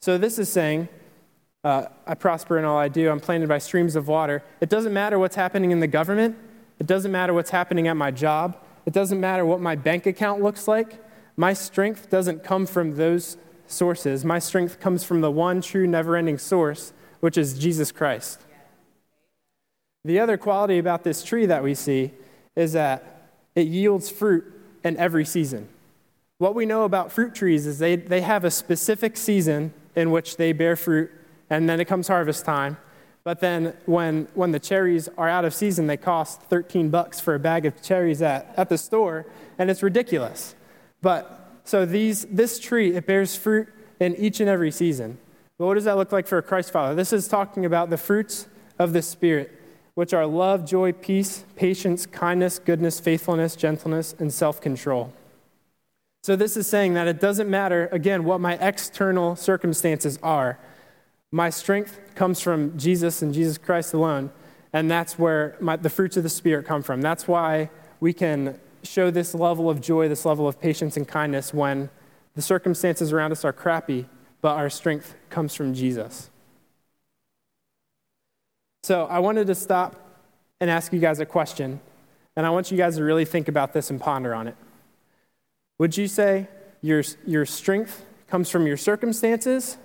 So 0.00 0.18
this 0.18 0.38
is 0.38 0.50
saying 0.50 0.88
uh, 1.64 1.86
I 2.06 2.14
prosper 2.14 2.58
in 2.58 2.64
all 2.64 2.76
I 2.76 2.88
do. 2.88 3.08
I'm 3.08 3.20
planted 3.20 3.48
by 3.48 3.58
streams 3.58 3.94
of 3.94 4.08
water. 4.08 4.42
It 4.60 4.68
doesn't 4.68 4.92
matter 4.92 5.18
what's 5.18 5.36
happening 5.36 5.70
in 5.70 5.80
the 5.80 5.86
government. 5.86 6.36
It 6.78 6.86
doesn't 6.86 7.12
matter 7.12 7.32
what's 7.32 7.50
happening 7.50 7.86
at 7.86 7.96
my 7.96 8.10
job. 8.10 8.56
It 8.84 8.92
doesn't 8.92 9.20
matter 9.20 9.46
what 9.46 9.60
my 9.60 9.76
bank 9.76 10.06
account 10.06 10.42
looks 10.42 10.66
like. 10.66 10.98
My 11.36 11.52
strength 11.52 12.10
doesn't 12.10 12.42
come 12.42 12.66
from 12.66 12.96
those 12.96 13.36
sources. 13.68 14.24
My 14.24 14.38
strength 14.38 14.80
comes 14.80 15.04
from 15.04 15.20
the 15.20 15.30
one 15.30 15.60
true, 15.60 15.86
never 15.86 16.16
ending 16.16 16.36
source, 16.36 16.92
which 17.20 17.38
is 17.38 17.58
Jesus 17.58 17.92
Christ. 17.92 18.40
The 20.04 20.18
other 20.18 20.36
quality 20.36 20.78
about 20.78 21.04
this 21.04 21.22
tree 21.22 21.46
that 21.46 21.62
we 21.62 21.74
see 21.74 22.10
is 22.56 22.72
that 22.72 23.30
it 23.54 23.66
yields 23.66 24.10
fruit 24.10 24.44
in 24.84 24.96
every 24.96 25.24
season. 25.24 25.68
What 26.38 26.54
we 26.54 26.66
know 26.66 26.84
about 26.84 27.12
fruit 27.12 27.34
trees 27.34 27.66
is 27.66 27.78
they, 27.78 27.96
they 27.96 28.20
have 28.22 28.44
a 28.44 28.50
specific 28.50 29.16
season 29.16 29.72
in 29.94 30.10
which 30.10 30.36
they 30.36 30.52
bear 30.52 30.76
fruit 30.76 31.10
and 31.50 31.68
then 31.68 31.80
it 31.80 31.84
comes 31.84 32.08
harvest 32.08 32.44
time. 32.44 32.78
But 33.24 33.40
then 33.40 33.74
when, 33.86 34.26
when 34.34 34.50
the 34.50 34.58
cherries 34.58 35.08
are 35.16 35.28
out 35.28 35.44
of 35.44 35.54
season, 35.54 35.86
they 35.86 35.96
cost 35.96 36.42
13 36.42 36.88
bucks 36.90 37.20
for 37.20 37.34
a 37.34 37.38
bag 37.38 37.66
of 37.66 37.80
cherries 37.82 38.20
at, 38.22 38.52
at 38.56 38.68
the 38.68 38.78
store, 38.78 39.26
and 39.58 39.70
it's 39.70 39.82
ridiculous. 39.82 40.56
But 41.02 41.60
so 41.64 41.86
these, 41.86 42.24
this 42.24 42.58
tree, 42.58 42.96
it 42.96 43.06
bears 43.06 43.36
fruit 43.36 43.68
in 44.00 44.16
each 44.16 44.40
and 44.40 44.48
every 44.48 44.72
season. 44.72 45.18
But 45.58 45.66
what 45.66 45.74
does 45.74 45.84
that 45.84 45.96
look 45.96 46.10
like 46.10 46.26
for 46.26 46.38
a 46.38 46.42
Christ 46.42 46.72
follower? 46.72 46.94
This 46.94 47.12
is 47.12 47.28
talking 47.28 47.64
about 47.64 47.90
the 47.90 47.96
fruits 47.96 48.48
of 48.78 48.92
the 48.92 49.02
Spirit, 49.02 49.52
which 49.94 50.14
are 50.14 50.26
love, 50.26 50.64
joy, 50.64 50.92
peace, 50.92 51.44
patience, 51.56 52.06
kindness, 52.06 52.58
goodness, 52.58 52.98
faithfulness, 52.98 53.56
gentleness, 53.56 54.14
and 54.18 54.32
self 54.32 54.60
control. 54.60 55.12
So 56.22 56.36
this 56.36 56.56
is 56.56 56.66
saying 56.66 56.94
that 56.94 57.08
it 57.08 57.20
doesn't 57.20 57.50
matter, 57.50 57.88
again, 57.90 58.24
what 58.24 58.40
my 58.40 58.54
external 58.54 59.34
circumstances 59.34 60.18
are. 60.22 60.58
My 61.32 61.50
strength 61.50 61.98
comes 62.14 62.40
from 62.40 62.78
Jesus 62.78 63.22
and 63.22 63.34
Jesus 63.34 63.58
Christ 63.58 63.92
alone, 63.92 64.30
and 64.72 64.90
that's 64.90 65.18
where 65.18 65.56
my, 65.60 65.76
the 65.76 65.90
fruits 65.90 66.16
of 66.16 66.22
the 66.22 66.28
Spirit 66.28 66.64
come 66.64 66.82
from. 66.82 67.00
That's 67.00 67.26
why 67.26 67.70
we 68.00 68.12
can 68.12 68.58
show 68.82 69.10
this 69.10 69.34
level 69.34 69.68
of 69.68 69.80
joy, 69.80 70.08
this 70.08 70.24
level 70.24 70.46
of 70.46 70.60
patience 70.60 70.96
and 70.96 71.06
kindness 71.06 71.52
when 71.52 71.90
the 72.34 72.42
circumstances 72.42 73.12
around 73.12 73.32
us 73.32 73.44
are 73.44 73.52
crappy, 73.52 74.06
but 74.40 74.56
our 74.56 74.70
strength 74.70 75.14
comes 75.28 75.54
from 75.54 75.74
Jesus. 75.74 76.30
So 78.82 79.06
I 79.06 79.20
wanted 79.20 79.46
to 79.46 79.54
stop 79.54 79.96
and 80.60 80.68
ask 80.68 80.92
you 80.92 80.98
guys 80.98 81.20
a 81.20 81.26
question, 81.26 81.80
and 82.34 82.44
I 82.44 82.50
want 82.50 82.70
you 82.70 82.76
guys 82.76 82.96
to 82.96 83.04
really 83.04 83.24
think 83.24 83.46
about 83.46 83.72
this 83.72 83.90
and 83.90 84.00
ponder 84.00 84.34
on 84.34 84.48
it. 84.48 84.56
Would 85.78 85.96
you 85.96 86.08
say 86.08 86.48
your, 86.80 87.02
your 87.26 87.46
strength 87.46 88.04
comes 88.28 88.50
from 88.50 88.66
your 88.66 88.76
circumstances 88.76 89.76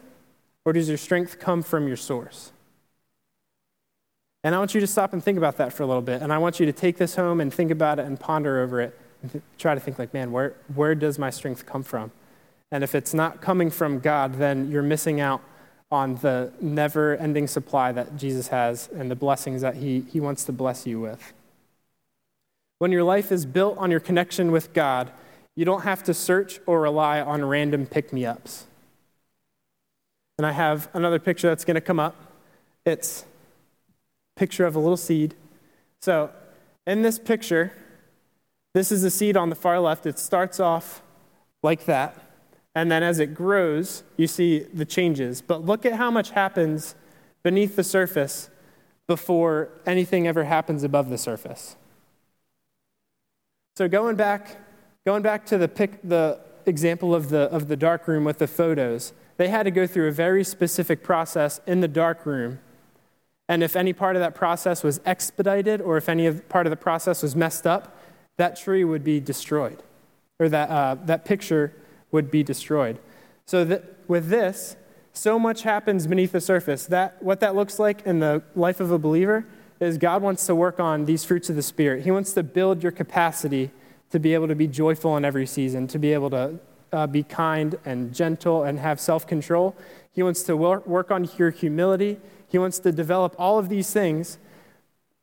or 0.66 0.74
does 0.74 0.88
your 0.88 0.98
strength 0.98 1.40
come 1.40 1.62
from 1.62 1.88
your 1.88 1.98
source? 1.98 2.52
And 4.44 4.56
I 4.56 4.60
want 4.60 4.74
you 4.74 4.82
to 4.82 4.88
stop 4.88 5.14
and 5.14 5.24
think 5.24 5.38
about 5.38 5.58
that 5.58 5.74
for 5.74 5.84
a 5.84 5.86
little 5.86 6.02
bit. 6.02 6.22
And 6.22 6.32
I 6.32 6.38
want 6.38 6.60
you 6.60 6.66
to 6.66 6.72
take 6.72 6.98
this 6.98 7.16
home 7.16 7.42
and 7.42 7.54
think 7.54 7.72
about 7.72 8.00
it 8.00 8.06
and 8.06 8.20
ponder 8.20 8.62
over 8.62 8.82
it 8.82 8.98
and 9.22 9.32
th- 9.32 9.44
try 9.58 9.74
to 9.74 9.80
think, 9.80 10.00
like, 10.00 10.14
man, 10.14 10.32
where, 10.32 10.56
where 10.74 10.96
does 10.96 11.20
my 11.20 11.30
strength 11.30 11.66
come 11.66 11.84
from? 11.84 12.12
And 12.72 12.84
if 12.84 12.96
it's 12.96 13.14
not 13.14 13.42
coming 13.42 13.70
from 13.70 14.00
God, 14.00 14.36
then 14.36 14.72
you're 14.72 14.84
missing 14.84 15.20
out 15.20 15.42
on 15.90 16.16
the 16.16 16.52
never 16.60 17.16
ending 17.16 17.48
supply 17.48 17.92
that 17.92 18.18
Jesus 18.18 18.50
has 18.50 18.90
and 18.94 19.10
the 19.10 19.16
blessings 19.16 19.62
that 19.62 19.76
he, 19.76 20.02
he 20.12 20.20
wants 20.20 20.44
to 20.46 20.52
bless 20.52 20.86
you 20.86 21.00
with. 21.00 21.34
When 22.80 22.92
your 22.92 23.04
life 23.04 23.32
is 23.32 23.46
built 23.46 23.78
on 23.78 23.90
your 23.90 24.00
connection 24.00 24.52
with 24.52 24.74
God, 24.74 25.12
you 25.56 25.66
don't 25.66 25.82
have 25.82 26.04
to 26.04 26.14
search 26.14 26.60
or 26.66 26.82
rely 26.82 27.22
on 27.22 27.44
random 27.44 27.86
pick 27.86 28.14
me 28.14 28.26
ups. 28.26 28.66
And 30.38 30.46
I 30.46 30.52
have 30.52 30.90
another 30.94 31.18
picture 31.18 31.48
that's 31.48 31.66
going 31.66 31.76
to 31.76 31.82
come 31.82 32.00
up. 32.00 32.16
It's 32.86 33.26
a 34.36 34.40
picture 34.40 34.66
of 34.66 34.76
a 34.76 34.80
little 34.80 34.98
seed. 34.98 35.34
So, 36.02 36.30
in 36.86 37.02
this 37.02 37.18
picture, 37.18 37.74
this 38.76 38.92
is 38.92 39.04
a 39.04 39.10
seed 39.10 39.36
on 39.36 39.50
the 39.50 39.56
far 39.56 39.80
left. 39.80 40.06
It 40.06 40.20
starts 40.20 40.60
off 40.60 41.02
like 41.64 41.86
that. 41.86 42.27
And 42.78 42.92
then 42.92 43.02
as 43.02 43.18
it 43.18 43.34
grows, 43.34 44.04
you 44.18 44.28
see 44.28 44.60
the 44.60 44.86
changes. 44.86 45.42
But 45.42 45.66
look 45.66 45.84
at 45.84 45.94
how 45.94 46.12
much 46.12 46.30
happens 46.30 46.94
beneath 47.42 47.76
the 47.76 47.84
surface 47.84 48.52
before 49.08 49.70
anything 49.88 50.28
ever 50.28 50.44
happens 50.44 50.84
above 50.84 51.10
the 51.10 51.18
surface. 51.18 51.76
So 53.78 53.88
going 53.88 54.16
back, 54.16 54.58
going 55.08 55.24
back 55.24 55.44
to 55.48 55.58
the, 55.58 55.68
pic, 55.68 56.00
the 56.04 56.40
example 56.68 57.16
of 57.16 57.30
the, 57.30 57.50
of 57.52 57.68
the 57.68 57.76
dark 57.76 58.08
room 58.08 58.24
with 58.24 58.38
the 58.38 58.48
photos, 58.48 59.12
they 59.38 59.48
had 59.48 59.64
to 59.64 59.72
go 59.72 59.88
through 59.88 60.10
a 60.10 60.12
very 60.12 60.44
specific 60.44 61.02
process 61.02 61.60
in 61.66 61.80
the 61.80 61.88
dark 61.88 62.28
room. 62.28 62.60
And 63.50 63.64
if 63.64 63.76
any 63.76 63.92
part 63.92 64.16
of 64.16 64.20
that 64.20 64.36
process 64.36 64.84
was 64.84 65.02
expedited 65.04 65.82
or 65.82 65.98
if 65.98 66.08
any 66.08 66.32
part 66.32 66.68
of 66.68 66.70
the 66.70 66.78
process 66.78 67.24
was 67.24 67.36
messed 67.36 67.66
up, 67.66 67.98
that 68.38 68.56
tree 68.56 68.84
would 68.84 69.04
be 69.04 69.20
destroyed, 69.20 69.82
or 70.40 70.48
that, 70.50 70.70
uh, 70.70 70.96
that 71.06 71.26
picture 71.26 71.74
would 72.12 72.32
be 72.32 72.44
destroyed. 72.44 73.00
So 73.46 73.64
that 73.66 73.84
with 74.08 74.30
this, 74.30 74.76
so 75.14 75.40
much 75.40 75.64
happens 75.64 76.08
beneath 76.08 76.32
the 76.32 76.42
surface. 76.42 76.86
That 76.86 77.22
what 77.22 77.40
that 77.40 77.56
looks 77.56 77.80
like 77.80 78.06
in 78.06 78.20
the 78.20 78.44
life 78.56 78.80
of 78.80 78.92
a 78.92 79.00
believer 79.00 79.46
is 79.80 79.98
God 79.98 80.22
wants 80.22 80.46
to 80.48 80.56
work 80.56 80.80
on 80.80 81.06
these 81.06 81.24
fruits 81.24 81.50
of 81.50 81.56
the 81.56 81.62
Spirit. 81.62 82.04
He 82.04 82.12
wants 82.12 82.34
to 82.34 82.44
build 82.44 82.84
your 82.84 82.92
capacity 82.92 83.72
to 84.12 84.20
be 84.20 84.34
able 84.34 84.48
to 84.48 84.56
be 84.56 84.68
joyful 84.68 85.18
in 85.18 85.26
every 85.26 85.46
season, 85.46 85.88
to 85.88 86.00
be 86.00 86.14
able 86.14 86.30
to 86.30 86.60
uh, 86.94 87.08
be 87.08 87.24
kind 87.24 87.76
and 87.86 88.14
gentle 88.14 88.64
and 88.64 88.80
have 88.80 89.00
self 89.00 89.28
control. 89.28 89.76
He 90.12 90.24
wants 90.24 90.44
to 90.44 90.56
work 90.56 91.12
on 91.12 91.30
your 91.38 91.52
humility. 91.52 92.20
He 92.48 92.58
wants 92.58 92.80
to 92.80 92.92
develop 92.92 93.36
all 93.38 93.60
of 93.60 93.70
these 93.70 93.92
things 93.92 94.38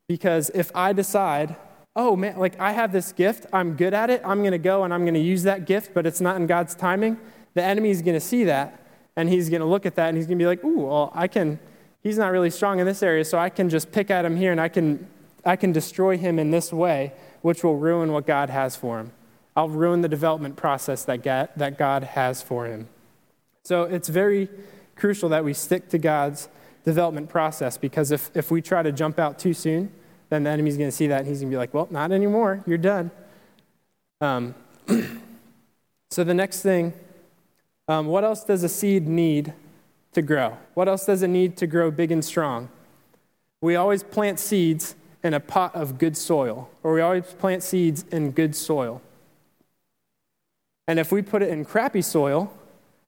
because 0.07 0.51
if 0.53 0.71
I 0.75 0.93
decide 0.93 1.55
oh 1.95 2.15
man, 2.15 2.37
like 2.37 2.59
I 2.59 2.73
have 2.73 2.91
this 2.91 3.11
gift, 3.11 3.45
I'm 3.53 3.75
good 3.75 3.93
at 3.93 4.09
it, 4.09 4.21
I'm 4.25 4.39
going 4.39 4.51
to 4.51 4.57
go 4.57 4.83
and 4.83 4.93
I'm 4.93 5.01
going 5.01 5.13
to 5.13 5.19
use 5.19 5.43
that 5.43 5.65
gift, 5.65 5.93
but 5.93 6.05
it's 6.05 6.19
not 6.19 6.35
in 6.35 6.47
God's 6.47 6.75
timing, 6.75 7.17
the 7.53 7.63
enemy 7.63 7.89
is 7.89 8.01
going 8.01 8.15
to 8.15 8.25
see 8.25 8.43
that 8.45 8.81
and 9.15 9.29
he's 9.29 9.49
going 9.49 9.61
to 9.61 9.67
look 9.67 9.85
at 9.85 9.95
that 9.95 10.09
and 10.09 10.17
he's 10.17 10.27
going 10.27 10.37
to 10.37 10.43
be 10.43 10.47
like, 10.47 10.63
ooh, 10.63 10.79
well, 10.81 11.11
I 11.15 11.27
can, 11.27 11.59
he's 12.03 12.17
not 12.17 12.31
really 12.31 12.49
strong 12.49 12.79
in 12.79 12.85
this 12.85 13.01
area, 13.01 13.23
so 13.23 13.37
I 13.37 13.49
can 13.49 13.69
just 13.69 13.91
pick 13.91 14.11
at 14.11 14.25
him 14.25 14.35
here 14.35 14.51
and 14.51 14.59
I 14.59 14.67
can, 14.67 15.07
I 15.45 15.55
can 15.55 15.71
destroy 15.71 16.17
him 16.17 16.37
in 16.37 16.51
this 16.51 16.73
way, 16.73 17.13
which 17.41 17.63
will 17.63 17.77
ruin 17.77 18.11
what 18.11 18.27
God 18.27 18.49
has 18.49 18.75
for 18.75 18.99
him. 18.99 19.11
I'll 19.55 19.69
ruin 19.69 20.01
the 20.01 20.09
development 20.09 20.57
process 20.57 21.05
that 21.05 21.23
that 21.23 21.77
God 21.77 22.03
has 22.03 22.41
for 22.41 22.65
him. 22.65 22.89
So 23.63 23.83
it's 23.83 24.09
very 24.09 24.49
crucial 24.95 25.29
that 25.29 25.45
we 25.45 25.53
stick 25.53 25.87
to 25.89 25.97
God's 25.97 26.49
development 26.83 27.29
process 27.29 27.77
because 27.77 28.11
if, 28.11 28.29
if 28.35 28.51
we 28.51 28.61
try 28.61 28.83
to 28.83 28.91
jump 28.91 29.17
out 29.17 29.39
too 29.39 29.53
soon, 29.53 29.91
then 30.29 30.43
the 30.43 30.49
enemy's 30.49 30.77
going 30.77 30.89
to 30.89 30.95
see 30.95 31.07
that 31.07 31.19
and 31.19 31.27
he's 31.27 31.39
going 31.39 31.51
to 31.51 31.55
be 31.55 31.57
like, 31.57 31.73
well, 31.73 31.87
not 31.91 32.11
anymore. 32.11 32.63
You're 32.65 32.77
done. 32.77 33.11
Um, 34.21 34.55
so 36.09 36.23
the 36.23 36.33
next 36.33 36.61
thing, 36.61 36.93
um, 37.87 38.07
what 38.07 38.23
else 38.23 38.43
does 38.43 38.63
a 38.63 38.69
seed 38.69 39.07
need 39.07 39.53
to 40.13 40.21
grow? 40.21 40.57
What 40.73 40.87
else 40.87 41.05
does 41.05 41.21
it 41.21 41.27
need 41.27 41.57
to 41.57 41.67
grow 41.67 41.91
big 41.91 42.11
and 42.11 42.23
strong? 42.25 42.69
We 43.61 43.75
always 43.75 44.03
plant 44.03 44.39
seeds 44.39 44.95
in 45.23 45.33
a 45.33 45.39
pot 45.39 45.75
of 45.75 45.97
good 45.97 46.15
soil, 46.17 46.69
or 46.83 46.93
we 46.93 47.01
always 47.01 47.25
plant 47.25 47.63
seeds 47.63 48.05
in 48.11 48.31
good 48.31 48.55
soil. 48.55 49.01
And 50.87 50.99
if 50.99 51.11
we 51.11 51.21
put 51.21 51.41
it 51.41 51.49
in 51.49 51.65
crappy 51.65 52.01
soil, 52.01 52.53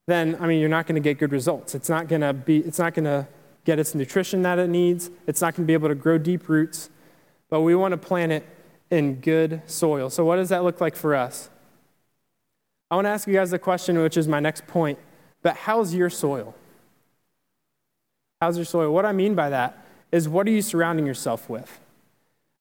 then 0.07 0.35
I 0.39 0.47
mean 0.47 0.59
you're 0.59 0.69
not 0.69 0.87
going 0.87 0.95
to 0.95 1.01
get 1.01 1.19
good 1.19 1.31
results. 1.31 1.75
It's 1.75 1.89
not 1.89 2.07
going 2.07 2.21
to 2.21 2.33
be 2.33 2.57
it's 2.59 2.79
not 2.79 2.93
going 2.93 3.05
to 3.05 3.27
get 3.65 3.77
its 3.77 3.93
nutrition 3.93 4.41
that 4.43 4.57
it 4.57 4.69
needs. 4.69 5.11
It's 5.27 5.41
not 5.41 5.53
going 5.53 5.65
to 5.65 5.67
be 5.67 5.73
able 5.73 5.89
to 5.89 5.95
grow 5.95 6.17
deep 6.17 6.49
roots 6.49 6.89
but 7.49 7.61
we 7.61 7.75
want 7.75 7.93
to 7.93 7.97
plant 7.97 8.31
it 8.31 8.45
in 8.89 9.15
good 9.15 9.61
soil. 9.65 10.09
So, 10.09 10.25
what 10.25 10.37
does 10.37 10.49
that 10.49 10.63
look 10.63 10.81
like 10.81 10.95
for 10.95 11.15
us? 11.15 11.49
I 12.89 12.95
want 12.95 13.05
to 13.05 13.09
ask 13.09 13.27
you 13.27 13.33
guys 13.33 13.51
a 13.51 13.59
question, 13.59 13.97
which 13.99 14.15
is 14.15 14.27
my 14.27 14.39
next 14.39 14.65
point. 14.67 14.97
But 15.41 15.55
how's 15.55 15.93
your 15.93 16.09
soil? 16.09 16.55
How's 18.41 18.57
your 18.57 18.65
soil? 18.65 18.93
What 18.93 19.05
I 19.05 19.11
mean 19.11 19.35
by 19.35 19.49
that 19.49 19.85
is 20.11 20.29
what 20.29 20.47
are 20.47 20.51
you 20.51 20.61
surrounding 20.61 21.05
yourself 21.05 21.49
with? 21.49 21.79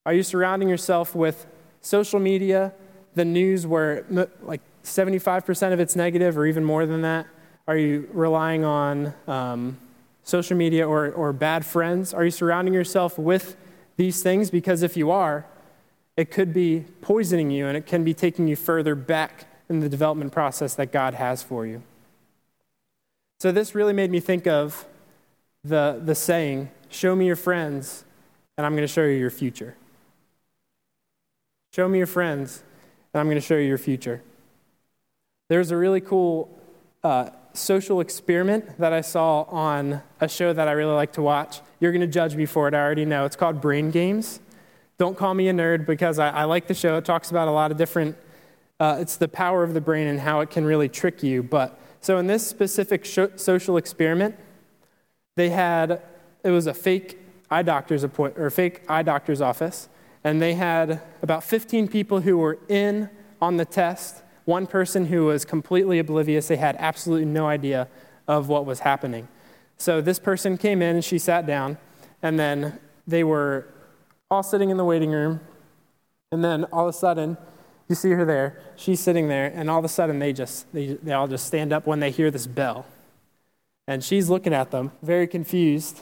Are 0.04 0.12
you 0.12 0.22
surrounding 0.22 0.68
yourself 0.68 1.14
with 1.14 1.46
social 1.80 2.18
media, 2.18 2.72
the 3.14 3.24
news 3.24 3.66
where 3.66 4.04
like 4.42 4.60
75% 4.84 5.72
of 5.72 5.80
it's 5.80 5.96
negative 5.96 6.38
or 6.38 6.46
even 6.46 6.64
more 6.64 6.86
than 6.86 7.02
that? 7.02 7.26
Are 7.68 7.76
you 7.76 8.08
relying 8.12 8.64
on 8.64 9.14
um, 9.26 9.78
social 10.22 10.56
media 10.56 10.88
or, 10.88 11.10
or 11.12 11.32
bad 11.32 11.66
friends? 11.66 12.14
Are 12.14 12.24
you 12.24 12.30
surrounding 12.30 12.74
yourself 12.74 13.18
with 13.18 13.56
these 13.96 14.22
things 14.22 14.50
because 14.50 14.82
if 14.82 14.96
you 14.96 15.10
are, 15.10 15.46
it 16.16 16.30
could 16.30 16.52
be 16.52 16.84
poisoning 17.00 17.50
you 17.50 17.66
and 17.66 17.76
it 17.76 17.86
can 17.86 18.04
be 18.04 18.14
taking 18.14 18.48
you 18.48 18.56
further 18.56 18.94
back 18.94 19.46
in 19.68 19.80
the 19.80 19.88
development 19.88 20.32
process 20.32 20.74
that 20.74 20.92
God 20.92 21.14
has 21.14 21.42
for 21.42 21.66
you. 21.66 21.82
So, 23.38 23.52
this 23.52 23.74
really 23.74 23.92
made 23.92 24.10
me 24.10 24.20
think 24.20 24.46
of 24.46 24.86
the, 25.62 26.00
the 26.02 26.14
saying, 26.14 26.70
Show 26.88 27.14
me 27.16 27.26
your 27.26 27.36
friends, 27.36 28.04
and 28.56 28.64
I'm 28.64 28.72
going 28.72 28.86
to 28.86 28.92
show 28.92 29.02
you 29.02 29.16
your 29.16 29.30
future. 29.30 29.76
Show 31.74 31.88
me 31.88 31.98
your 31.98 32.06
friends, 32.06 32.62
and 33.12 33.20
I'm 33.20 33.26
going 33.26 33.36
to 33.36 33.46
show 33.46 33.56
you 33.56 33.66
your 33.66 33.76
future. 33.76 34.22
There's 35.48 35.70
a 35.70 35.76
really 35.76 36.00
cool 36.00 36.48
uh, 37.04 37.30
social 37.56 38.00
experiment 38.00 38.78
that 38.78 38.92
I 38.92 39.00
saw 39.00 39.42
on 39.42 40.02
a 40.20 40.28
show 40.28 40.52
that 40.52 40.68
I 40.68 40.72
really 40.72 40.94
like 40.94 41.12
to 41.14 41.22
watch. 41.22 41.60
You're 41.80 41.92
going 41.92 42.00
to 42.00 42.06
judge 42.06 42.36
me 42.36 42.46
for 42.46 42.68
it, 42.68 42.74
I 42.74 42.78
already 42.78 43.04
know. 43.04 43.24
It's 43.24 43.36
called 43.36 43.60
Brain 43.60 43.90
Games. 43.90 44.40
Don't 44.98 45.16
call 45.16 45.34
me 45.34 45.48
a 45.48 45.52
nerd 45.52 45.86
because 45.86 46.18
I, 46.18 46.30
I 46.30 46.44
like 46.44 46.66
the 46.66 46.74
show. 46.74 46.96
It 46.96 47.04
talks 47.04 47.30
about 47.30 47.48
a 47.48 47.50
lot 47.50 47.70
of 47.70 47.76
different, 47.76 48.16
uh, 48.80 48.98
it's 49.00 49.16
the 49.16 49.28
power 49.28 49.62
of 49.62 49.74
the 49.74 49.80
brain 49.80 50.06
and 50.06 50.20
how 50.20 50.40
it 50.40 50.50
can 50.50 50.64
really 50.64 50.88
trick 50.88 51.22
you. 51.22 51.42
But 51.42 51.78
so 52.00 52.18
in 52.18 52.26
this 52.26 52.46
specific 52.46 53.04
social 53.04 53.76
experiment, 53.76 54.36
they 55.34 55.50
had, 55.50 56.02
it 56.44 56.50
was 56.50 56.66
a 56.66 56.74
fake 56.74 57.18
eye 57.50 57.62
doctor's 57.62 58.04
appointment, 58.04 58.44
or 58.44 58.50
fake 58.50 58.82
eye 58.88 59.02
doctor's 59.02 59.40
office, 59.40 59.88
and 60.24 60.40
they 60.40 60.54
had 60.54 61.02
about 61.22 61.44
15 61.44 61.88
people 61.88 62.20
who 62.20 62.38
were 62.38 62.58
in 62.68 63.10
on 63.40 63.56
the 63.56 63.64
test 63.64 64.22
one 64.46 64.66
person 64.66 65.06
who 65.06 65.26
was 65.26 65.44
completely 65.44 65.98
oblivious, 65.98 66.48
they 66.48 66.56
had 66.56 66.76
absolutely 66.78 67.26
no 67.26 67.46
idea 67.46 67.88
of 68.26 68.48
what 68.48 68.64
was 68.64 68.80
happening. 68.80 69.28
So 69.76 70.00
this 70.00 70.18
person 70.18 70.56
came 70.56 70.80
in 70.80 70.94
and 70.96 71.04
she 71.04 71.18
sat 71.18 71.46
down, 71.46 71.76
and 72.22 72.38
then 72.38 72.78
they 73.06 73.22
were 73.22 73.66
all 74.30 74.42
sitting 74.42 74.70
in 74.70 74.76
the 74.76 74.84
waiting 74.84 75.10
room. 75.10 75.40
And 76.32 76.42
then 76.42 76.64
all 76.72 76.88
of 76.88 76.94
a 76.94 76.98
sudden, 76.98 77.36
you 77.88 77.94
see 77.94 78.10
her 78.10 78.24
there, 78.24 78.60
she's 78.76 79.00
sitting 79.00 79.28
there, 79.28 79.52
and 79.54 79.68
all 79.68 79.78
of 79.78 79.84
a 79.84 79.88
sudden 79.88 80.18
they 80.18 80.32
just 80.32 80.72
they, 80.72 80.94
they 80.94 81.12
all 81.12 81.28
just 81.28 81.46
stand 81.46 81.72
up 81.72 81.86
when 81.86 82.00
they 82.00 82.10
hear 82.10 82.30
this 82.30 82.46
bell. 82.46 82.86
And 83.86 84.02
she's 84.02 84.28
looking 84.28 84.52
at 84.52 84.70
them, 84.70 84.92
very 85.02 85.28
confused. 85.28 86.00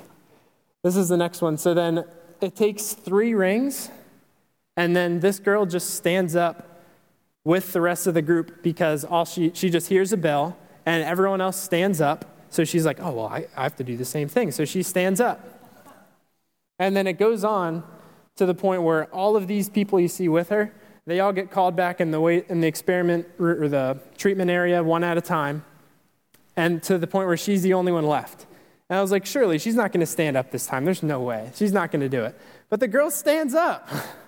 This 0.83 0.97
is 0.97 1.09
the 1.09 1.17
next 1.17 1.43
one. 1.43 1.59
So 1.59 1.75
then 1.75 2.05
it 2.41 2.55
takes 2.57 2.93
three 2.93 3.35
rings, 3.35 3.91
and 4.77 4.95
then 4.95 5.21
this 5.21 5.39
girl 5.39 5.67
just 5.67 5.95
stands 5.95 6.37
up 6.37 6.74
with 7.45 7.73
the 7.73 7.81
rest 7.81 8.07
of 8.07 8.15
the 8.15 8.23
group 8.23 8.63
because 8.63 9.05
all 9.05 9.25
she, 9.25 9.51
she 9.55 9.71
just 9.71 9.89
hears 9.89 10.13
a 10.13 10.17
bell 10.17 10.57
and 10.87 11.05
everyone 11.05 11.41
else 11.41 11.61
stands 11.61 12.01
up. 12.01 12.25
So 12.49 12.65
she's 12.65 12.87
like, 12.87 12.99
oh, 13.01 13.13
well, 13.13 13.27
I, 13.27 13.47
I 13.57 13.65
have 13.65 13.77
to 13.77 13.85
do 13.85 13.97
the 13.97 14.05
same 14.05 14.29
thing. 14.29 14.51
So 14.51 14.65
she 14.65 14.83
stands 14.83 15.21
up. 15.21 15.41
And 16.79 16.97
then 16.97 17.07
it 17.07 17.15
goes 17.15 17.45
on 17.45 17.85
to 18.37 18.47
the 18.47 18.55
point 18.55 18.83
where 18.83 19.07
all 19.07 19.37
of 19.37 19.47
these 19.47 19.69
people 19.69 20.01
you 20.01 20.09
see 20.09 20.29
with 20.29 20.49
her, 20.49 20.73
they 21.07 21.21
all 21.21 21.33
get 21.33 21.51
called 21.51 21.77
back 21.77 22.01
in 22.01 22.11
the, 22.11 22.21
way, 22.21 22.45
in 22.49 22.61
the 22.61 22.67
experiment 22.67 23.27
or 23.39 23.69
the 23.69 24.01
treatment 24.17 24.51
area 24.51 24.83
one 24.83 25.05
at 25.05 25.19
a 25.19 25.21
time, 25.21 25.65
and 26.57 26.83
to 26.85 26.99
the 26.99 27.07
point 27.07 27.27
where 27.27 27.37
she's 27.37 27.63
the 27.63 27.75
only 27.75 27.93
one 27.93 28.07
left. 28.07 28.47
And 28.89 28.99
I 28.99 29.03
was 29.03 29.13
like, 29.13 29.27
surely 29.27 29.59
she's 29.59 29.75
not 29.75 29.93
going 29.93 30.01
to 30.01 30.07
stand 30.07 30.37
up 30.37 30.51
this 30.51 30.67
time. 30.67 30.85
There's 30.85 31.03
no 31.03 31.21
way. 31.21 31.51
She's 31.55 31.73
not 31.73 31.91
going 31.91 32.01
to 32.01 32.09
do 32.09 32.25
it. 32.25 32.39
But 32.69 32.81
the 32.81 32.89
girl 32.89 33.11
stands 33.11 33.55
up. 33.55 33.89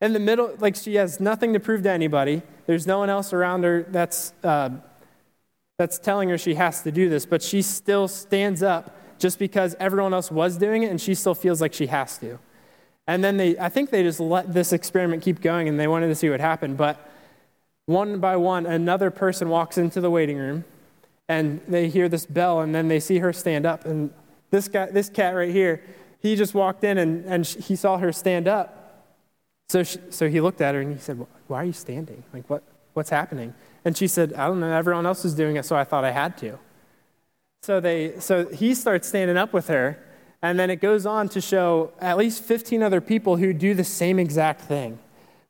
in 0.00 0.12
the 0.12 0.18
middle, 0.20 0.54
like 0.58 0.76
she 0.76 0.94
has 0.94 1.20
nothing 1.20 1.52
to 1.52 1.60
prove 1.60 1.82
to 1.82 1.90
anybody. 1.90 2.42
There's 2.66 2.86
no 2.86 2.98
one 2.98 3.10
else 3.10 3.32
around 3.32 3.64
her 3.64 3.82
that's, 3.82 4.32
uh, 4.42 4.70
that's 5.78 5.98
telling 5.98 6.28
her 6.28 6.38
she 6.38 6.54
has 6.54 6.82
to 6.82 6.92
do 6.92 7.08
this, 7.08 7.26
but 7.26 7.42
she 7.42 7.62
still 7.62 8.08
stands 8.08 8.62
up 8.62 8.96
just 9.18 9.38
because 9.38 9.76
everyone 9.78 10.14
else 10.14 10.30
was 10.30 10.56
doing 10.56 10.82
it 10.82 10.90
and 10.90 11.00
she 11.00 11.14
still 11.14 11.34
feels 11.34 11.60
like 11.60 11.72
she 11.72 11.86
has 11.86 12.16
to. 12.18 12.38
And 13.06 13.24
then 13.24 13.36
they, 13.36 13.58
I 13.58 13.68
think 13.68 13.90
they 13.90 14.02
just 14.02 14.20
let 14.20 14.52
this 14.52 14.72
experiment 14.72 15.22
keep 15.22 15.40
going 15.40 15.68
and 15.68 15.78
they 15.78 15.88
wanted 15.88 16.08
to 16.08 16.14
see 16.14 16.30
what 16.30 16.40
happened. 16.40 16.76
But 16.76 17.10
one 17.86 18.20
by 18.20 18.36
one, 18.36 18.66
another 18.66 19.10
person 19.10 19.48
walks 19.48 19.76
into 19.76 20.00
the 20.00 20.10
waiting 20.10 20.38
room 20.38 20.64
and 21.28 21.60
they 21.68 21.88
hear 21.88 22.08
this 22.08 22.26
bell, 22.26 22.60
and 22.60 22.74
then 22.74 22.88
they 22.88 22.98
see 22.98 23.18
her 23.18 23.32
stand 23.32 23.64
up. 23.64 23.84
And 23.84 24.12
this 24.50 24.66
guy, 24.66 24.86
this 24.86 25.08
cat 25.08 25.36
right 25.36 25.52
here, 25.52 25.80
he 26.18 26.34
just 26.34 26.54
walked 26.54 26.82
in 26.82 26.98
and, 26.98 27.24
and 27.24 27.46
he 27.46 27.76
saw 27.76 27.98
her 27.98 28.12
stand 28.12 28.48
up. 28.48 28.79
So, 29.70 29.84
she, 29.84 30.00
so 30.10 30.28
he 30.28 30.40
looked 30.40 30.60
at 30.60 30.74
her 30.74 30.80
and 30.80 30.92
he 30.92 30.98
said, 30.98 31.24
Why 31.46 31.62
are 31.62 31.64
you 31.64 31.72
standing? 31.72 32.24
Like, 32.32 32.50
what, 32.50 32.64
what's 32.94 33.10
happening? 33.10 33.54
And 33.84 33.96
she 33.96 34.08
said, 34.08 34.32
I 34.32 34.48
don't 34.48 34.58
know, 34.58 34.72
everyone 34.72 35.06
else 35.06 35.24
is 35.24 35.32
doing 35.32 35.54
it, 35.54 35.64
so 35.64 35.76
I 35.76 35.84
thought 35.84 36.04
I 36.04 36.10
had 36.10 36.36
to. 36.38 36.58
So, 37.62 37.78
they, 37.78 38.18
so 38.18 38.48
he 38.48 38.74
starts 38.74 39.06
standing 39.06 39.36
up 39.36 39.52
with 39.52 39.68
her, 39.68 39.96
and 40.42 40.58
then 40.58 40.70
it 40.70 40.80
goes 40.80 41.06
on 41.06 41.28
to 41.28 41.40
show 41.40 41.92
at 42.00 42.18
least 42.18 42.42
15 42.42 42.82
other 42.82 43.00
people 43.00 43.36
who 43.36 43.52
do 43.52 43.72
the 43.72 43.84
same 43.84 44.18
exact 44.18 44.62
thing. 44.62 44.98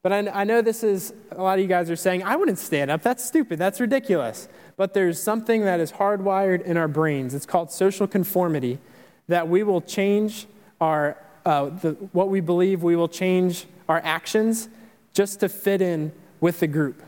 But 0.02 0.12
I, 0.12 0.28
I 0.28 0.44
know 0.44 0.60
this 0.60 0.84
is, 0.84 1.14
a 1.30 1.42
lot 1.42 1.58
of 1.58 1.62
you 1.62 1.66
guys 1.66 1.88
are 1.88 1.96
saying, 1.96 2.22
I 2.22 2.36
wouldn't 2.36 2.58
stand 2.58 2.90
up. 2.90 3.00
That's 3.00 3.24
stupid. 3.24 3.58
That's 3.58 3.80
ridiculous. 3.80 4.48
But 4.76 4.92
there's 4.92 5.18
something 5.18 5.62
that 5.62 5.80
is 5.80 5.92
hardwired 5.92 6.60
in 6.64 6.76
our 6.76 6.88
brains. 6.88 7.32
It's 7.32 7.46
called 7.46 7.72
social 7.72 8.06
conformity, 8.06 8.80
that 9.28 9.48
we 9.48 9.62
will 9.62 9.80
change 9.80 10.46
our, 10.78 11.16
uh, 11.46 11.70
the, 11.70 11.92
what 12.12 12.28
we 12.28 12.40
believe, 12.40 12.82
we 12.82 12.96
will 12.96 13.08
change 13.08 13.64
our 13.90 14.00
actions 14.04 14.68
just 15.12 15.40
to 15.40 15.48
fit 15.48 15.82
in 15.82 16.12
with 16.40 16.60
the 16.60 16.66
group. 16.68 17.02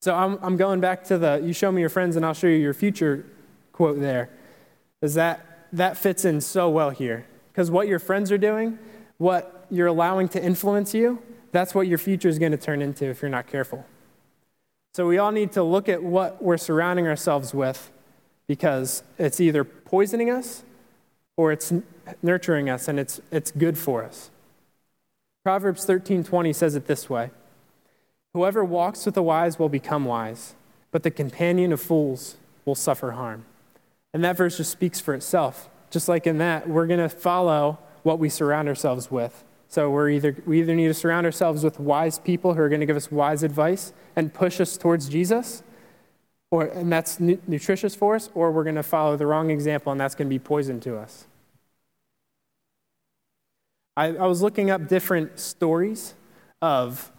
So 0.00 0.14
I'm, 0.14 0.38
I'm 0.40 0.56
going 0.56 0.80
back 0.80 1.04
to 1.04 1.18
the 1.18 1.42
you 1.44 1.52
show 1.52 1.70
me 1.70 1.82
your 1.82 1.90
friends 1.90 2.16
and 2.16 2.24
I'll 2.24 2.32
show 2.32 2.46
you 2.46 2.56
your 2.56 2.72
future 2.72 3.26
quote 3.72 4.00
there. 4.00 4.30
Is 5.02 5.12
that 5.14 5.68
that 5.74 5.98
fits 5.98 6.24
in 6.24 6.40
so 6.40 6.70
well 6.70 6.88
here. 6.88 7.26
Because 7.52 7.70
what 7.70 7.86
your 7.86 7.98
friends 7.98 8.32
are 8.32 8.38
doing, 8.38 8.78
what 9.18 9.66
you're 9.70 9.86
allowing 9.86 10.26
to 10.30 10.42
influence 10.42 10.94
you, 10.94 11.22
that's 11.50 11.74
what 11.74 11.86
your 11.86 11.98
future 11.98 12.28
is 12.28 12.38
going 12.38 12.52
to 12.52 12.58
turn 12.58 12.80
into 12.80 13.04
if 13.04 13.20
you're 13.20 13.30
not 13.30 13.46
careful. 13.46 13.84
So 14.94 15.06
we 15.06 15.18
all 15.18 15.32
need 15.32 15.52
to 15.52 15.62
look 15.62 15.86
at 15.88 16.02
what 16.02 16.42
we're 16.42 16.56
surrounding 16.56 17.06
ourselves 17.06 17.52
with 17.52 17.90
because 18.46 19.02
it's 19.18 19.38
either 19.38 19.64
poisoning 19.64 20.30
us 20.30 20.62
or 21.36 21.52
it's 21.52 21.74
nurturing 22.22 22.70
us 22.70 22.88
and 22.88 22.98
it's, 22.98 23.20
it's 23.30 23.50
good 23.50 23.76
for 23.76 24.02
us. 24.02 24.30
Proverbs 25.44 25.84
13:20 25.84 26.52
says 26.52 26.76
it 26.76 26.86
this 26.86 27.10
way. 27.10 27.30
Whoever 28.32 28.64
walks 28.64 29.04
with 29.04 29.14
the 29.14 29.22
wise 29.22 29.58
will 29.58 29.68
become 29.68 30.04
wise, 30.04 30.54
but 30.90 31.02
the 31.02 31.10
companion 31.10 31.72
of 31.72 31.80
fools 31.80 32.36
will 32.64 32.74
suffer 32.74 33.12
harm. 33.12 33.44
And 34.14 34.22
that 34.24 34.36
verse 34.36 34.56
just 34.56 34.70
speaks 34.70 35.00
for 35.00 35.14
itself. 35.14 35.68
Just 35.90 36.08
like 36.08 36.26
in 36.26 36.38
that, 36.38 36.68
we're 36.68 36.86
going 36.86 37.00
to 37.00 37.08
follow 37.08 37.78
what 38.02 38.18
we 38.18 38.28
surround 38.28 38.68
ourselves 38.68 39.10
with. 39.10 39.44
So 39.68 39.90
we're 39.90 40.10
either, 40.10 40.36
we 40.46 40.60
either 40.60 40.74
need 40.74 40.88
to 40.88 40.94
surround 40.94 41.26
ourselves 41.26 41.64
with 41.64 41.80
wise 41.80 42.18
people 42.18 42.54
who 42.54 42.60
are 42.60 42.68
going 42.68 42.80
to 42.80 42.86
give 42.86 42.96
us 42.96 43.10
wise 43.10 43.42
advice 43.42 43.92
and 44.14 44.32
push 44.32 44.60
us 44.60 44.76
towards 44.76 45.08
Jesus, 45.08 45.62
or, 46.50 46.66
and 46.66 46.92
that's 46.92 47.18
nutritious 47.18 47.94
for 47.94 48.14
us, 48.14 48.28
or 48.34 48.52
we're 48.52 48.64
going 48.64 48.76
to 48.76 48.82
follow 48.82 49.16
the 49.16 49.26
wrong 49.26 49.50
example 49.50 49.90
and 49.90 50.00
that's 50.00 50.14
going 50.14 50.28
to 50.28 50.30
be 50.30 50.38
poison 50.38 50.78
to 50.80 50.98
us. 50.98 51.26
I, 53.96 54.06
I 54.06 54.26
was 54.26 54.42
looking 54.42 54.70
up 54.70 54.88
different 54.88 55.38
stories 55.38 56.14
of 56.60 57.10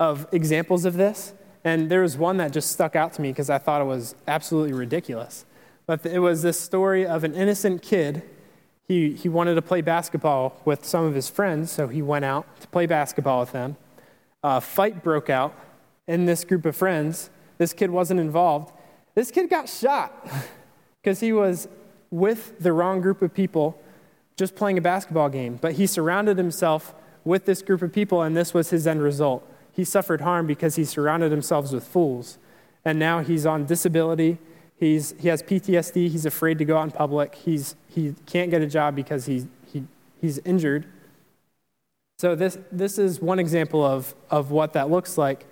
of 0.00 0.26
examples 0.32 0.84
of 0.84 0.94
this, 0.94 1.32
and 1.62 1.90
there 1.90 2.02
was 2.02 2.16
one 2.16 2.36
that 2.38 2.52
just 2.52 2.70
stuck 2.70 2.96
out 2.96 3.12
to 3.14 3.22
me 3.22 3.30
because 3.30 3.48
I 3.48 3.58
thought 3.58 3.80
it 3.80 3.86
was 3.86 4.14
absolutely 4.26 4.72
ridiculous. 4.72 5.44
But 5.86 6.04
it 6.04 6.18
was 6.18 6.42
this 6.42 6.58
story 6.58 7.06
of 7.06 7.24
an 7.24 7.34
innocent 7.34 7.82
kid. 7.82 8.22
He, 8.86 9.12
he 9.12 9.28
wanted 9.28 9.54
to 9.54 9.62
play 9.62 9.80
basketball 9.80 10.60
with 10.64 10.84
some 10.84 11.04
of 11.04 11.14
his 11.14 11.28
friends, 11.28 11.70
so 11.70 11.88
he 11.88 12.02
went 12.02 12.24
out 12.24 12.60
to 12.60 12.68
play 12.68 12.86
basketball 12.86 13.40
with 13.40 13.52
them. 13.52 13.76
A 14.42 14.60
fight 14.60 15.02
broke 15.02 15.30
out 15.30 15.54
in 16.06 16.26
this 16.26 16.44
group 16.44 16.66
of 16.66 16.76
friends. 16.76 17.30
This 17.56 17.72
kid 17.72 17.90
wasn't 17.90 18.20
involved. 18.20 18.72
This 19.14 19.30
kid 19.30 19.48
got 19.48 19.68
shot 19.68 20.28
because 21.02 21.20
he 21.20 21.32
was 21.32 21.68
with 22.10 22.58
the 22.58 22.72
wrong 22.72 23.00
group 23.00 23.22
of 23.22 23.32
people 23.32 23.80
just 24.36 24.54
playing 24.54 24.78
a 24.78 24.80
basketball 24.80 25.28
game. 25.28 25.58
But 25.60 25.74
he 25.74 25.86
surrounded 25.86 26.38
himself 26.38 26.94
with 27.24 27.46
this 27.46 27.62
group 27.62 27.82
of 27.82 27.92
people, 27.92 28.22
and 28.22 28.36
this 28.36 28.52
was 28.52 28.70
his 28.70 28.86
end 28.86 29.02
result 29.02 29.48
he 29.74 29.84
suffered 29.84 30.20
harm 30.20 30.46
because 30.46 30.76
he 30.76 30.84
surrounded 30.84 31.32
himself 31.32 31.72
with 31.72 31.84
fools. 31.84 32.38
And 32.84 32.98
now 32.98 33.20
he's 33.20 33.44
on 33.44 33.66
disability. 33.66 34.38
He's, 34.76 35.14
he 35.18 35.28
has 35.28 35.42
PTSD. 35.42 36.08
He's 36.08 36.24
afraid 36.24 36.58
to 36.58 36.64
go 36.64 36.78
out 36.78 36.84
in 36.84 36.90
public. 36.92 37.34
He's, 37.34 37.74
he 37.88 38.14
can't 38.26 38.50
get 38.50 38.62
a 38.62 38.68
job 38.68 38.94
because 38.94 39.26
he's, 39.26 39.46
he, 39.72 39.84
he's 40.20 40.38
injured. 40.38 40.86
So, 42.18 42.36
this, 42.36 42.56
this 42.70 42.98
is 42.98 43.20
one 43.20 43.40
example 43.40 43.84
of, 43.84 44.14
of 44.30 44.52
what 44.52 44.74
that 44.74 44.90
looks 44.90 45.18
like. 45.18 45.44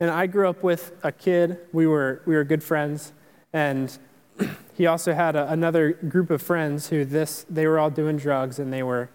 And 0.00 0.10
I 0.10 0.26
grew 0.26 0.48
up 0.48 0.62
with 0.62 0.92
a 1.02 1.12
kid. 1.12 1.58
We 1.72 1.86
were, 1.86 2.22
we 2.24 2.34
were 2.34 2.44
good 2.44 2.62
friends. 2.62 3.12
And 3.52 3.96
he 4.74 4.86
also 4.86 5.12
had 5.12 5.36
a, 5.36 5.50
another 5.52 5.92
group 5.92 6.30
of 6.30 6.40
friends 6.40 6.88
who 6.88 7.04
this, 7.04 7.44
they 7.50 7.66
were 7.66 7.78
all 7.78 7.90
doing 7.90 8.16
drugs 8.16 8.58
and 8.58 8.72
they 8.72 8.82
were, 8.82 9.10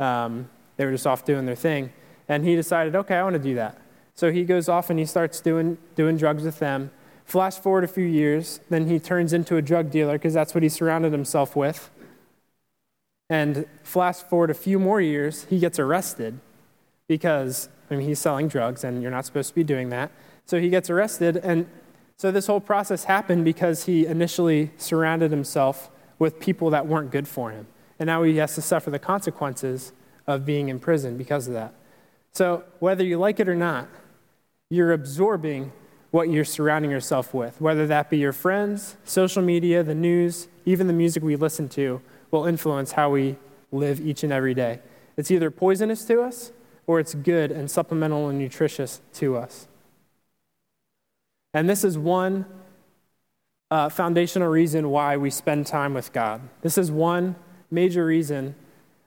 um, 0.00 0.48
they 0.76 0.84
were 0.84 0.92
just 0.92 1.06
off 1.06 1.24
doing 1.24 1.46
their 1.46 1.54
thing. 1.54 1.92
And 2.28 2.44
he 2.44 2.56
decided, 2.56 2.96
okay, 2.96 3.16
I 3.16 3.22
want 3.22 3.34
to 3.34 3.42
do 3.42 3.54
that. 3.56 3.78
So 4.14 4.32
he 4.32 4.44
goes 4.44 4.68
off 4.68 4.90
and 4.90 4.98
he 4.98 5.04
starts 5.04 5.40
doing, 5.40 5.78
doing 5.94 6.16
drugs 6.16 6.44
with 6.44 6.58
them. 6.58 6.90
Flash 7.24 7.54
forward 7.54 7.84
a 7.84 7.88
few 7.88 8.04
years, 8.04 8.60
then 8.70 8.86
he 8.86 8.98
turns 8.98 9.32
into 9.32 9.56
a 9.56 9.62
drug 9.62 9.90
dealer 9.90 10.14
because 10.14 10.34
that's 10.34 10.54
what 10.54 10.62
he 10.62 10.68
surrounded 10.68 11.12
himself 11.12 11.56
with. 11.56 11.90
And 13.30 13.66
flash 13.82 14.16
forward 14.16 14.50
a 14.50 14.54
few 14.54 14.78
more 14.78 15.00
years, 15.00 15.46
he 15.48 15.58
gets 15.58 15.78
arrested 15.78 16.38
because 17.08 17.68
I 17.90 17.96
mean, 17.96 18.06
he's 18.06 18.18
selling 18.18 18.48
drugs 18.48 18.84
and 18.84 19.02
you're 19.02 19.10
not 19.10 19.24
supposed 19.24 19.48
to 19.50 19.54
be 19.54 19.64
doing 19.64 19.88
that. 19.90 20.10
So 20.46 20.60
he 20.60 20.68
gets 20.68 20.90
arrested. 20.90 21.36
And 21.38 21.66
so 22.16 22.30
this 22.30 22.46
whole 22.46 22.60
process 22.60 23.04
happened 23.04 23.44
because 23.44 23.84
he 23.84 24.06
initially 24.06 24.70
surrounded 24.76 25.30
himself 25.30 25.90
with 26.18 26.38
people 26.38 26.70
that 26.70 26.86
weren't 26.86 27.10
good 27.10 27.26
for 27.26 27.50
him. 27.50 27.66
And 27.98 28.06
now 28.06 28.22
he 28.22 28.36
has 28.36 28.54
to 28.54 28.62
suffer 28.62 28.90
the 28.90 28.98
consequences 28.98 29.92
of 30.26 30.46
being 30.46 30.68
in 30.68 30.78
prison 30.78 31.16
because 31.16 31.46
of 31.48 31.54
that. 31.54 31.74
So 32.32 32.64
whether 32.78 33.04
you 33.04 33.18
like 33.18 33.40
it 33.40 33.48
or 33.48 33.54
not, 33.54 33.88
you're 34.70 34.92
absorbing 34.92 35.72
what 36.10 36.30
you're 36.30 36.44
surrounding 36.44 36.90
yourself 36.90 37.34
with, 37.34 37.60
whether 37.60 37.86
that 37.88 38.08
be 38.08 38.18
your 38.18 38.32
friends, 38.32 38.96
social 39.04 39.42
media, 39.42 39.82
the 39.82 39.94
news, 39.94 40.48
even 40.64 40.86
the 40.86 40.92
music 40.92 41.22
we 41.22 41.36
listen 41.36 41.68
to 41.70 42.00
will 42.30 42.46
influence 42.46 42.92
how 42.92 43.10
we 43.10 43.36
live 43.72 44.00
each 44.00 44.22
and 44.22 44.32
every 44.32 44.54
day. 44.54 44.80
It's 45.16 45.30
either 45.30 45.50
poisonous 45.50 46.04
to 46.06 46.22
us 46.22 46.52
or 46.86 47.00
it's 47.00 47.14
good 47.14 47.50
and 47.50 47.70
supplemental 47.70 48.28
and 48.28 48.38
nutritious 48.38 49.00
to 49.14 49.36
us. 49.36 49.66
And 51.54 51.70
this 51.70 51.84
is 51.84 51.96
one 51.96 52.44
uh, 53.70 53.88
foundational 53.88 54.48
reason 54.48 54.90
why 54.90 55.16
we 55.16 55.30
spend 55.30 55.68
time 55.68 55.94
with 55.94 56.12
God. 56.12 56.42
This 56.62 56.76
is 56.76 56.90
one 56.90 57.36
major 57.70 58.04
reason 58.04 58.56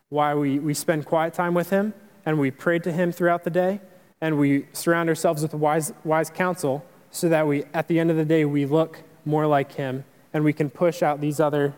why 0.10 0.34
we, 0.34 0.58
we 0.58 0.74
spend 0.74 1.06
quiet 1.06 1.34
time 1.34 1.54
with 1.54 1.70
Him 1.70 1.94
and 2.26 2.40
we 2.40 2.50
pray 2.50 2.80
to 2.80 2.92
Him 2.92 3.12
throughout 3.12 3.44
the 3.44 3.50
day 3.50 3.82
and 4.22 4.40
we 4.40 4.66
surround 4.72 5.10
ourselves 5.10 5.42
with 5.42 5.54
wise, 5.54 5.94
wise 6.06 6.30
counsel 6.30 6.86
so 7.12 7.28
that 7.28 7.46
we, 7.46 7.66
at 7.74 7.90
the 7.90 8.00
end 8.00 8.10
of 8.10 8.18
the 8.18 8.26
day, 8.26 8.46
we 8.46 8.66
look 8.66 9.04
more 9.26 9.46
like 9.46 9.74
Him 9.74 10.06
and 10.34 10.46
we 10.46 10.54
can 10.54 10.70
push 10.70 11.04
out 11.04 11.20
these 11.20 11.42
other 11.42 11.74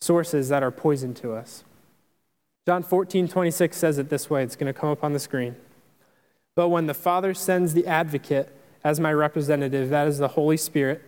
sources 0.00 0.48
that 0.48 0.62
are 0.62 0.70
poison 0.70 1.12
to 1.14 1.32
us. 1.32 1.64
John 2.64 2.82
14, 2.82 3.28
26 3.28 3.76
says 3.76 3.98
it 3.98 4.08
this 4.08 4.30
way. 4.30 4.42
It's 4.42 4.56
going 4.56 4.72
to 4.72 4.78
come 4.78 4.88
up 4.88 5.04
on 5.04 5.12
the 5.12 5.18
screen. 5.18 5.54
But 6.54 6.68
when 6.68 6.86
the 6.86 6.94
Father 6.94 7.34
sends 7.34 7.74
the 7.74 7.86
advocate 7.86 8.55
as 8.84 9.00
my 9.00 9.12
representative, 9.12 9.88
that 9.90 10.06
is 10.06 10.18
the 10.18 10.28
Holy 10.28 10.56
Spirit, 10.56 11.02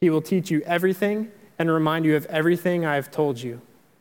he 0.00 0.10
will 0.10 0.22
teach 0.22 0.50
you 0.50 0.62
everything 0.66 1.30
and 1.58 1.70
remind 1.70 2.04
you 2.04 2.14
of 2.16 2.26
everything 2.26 2.86
I 2.86 2.94
have 2.94 3.10
told 3.10 3.40
you. 3.40 3.60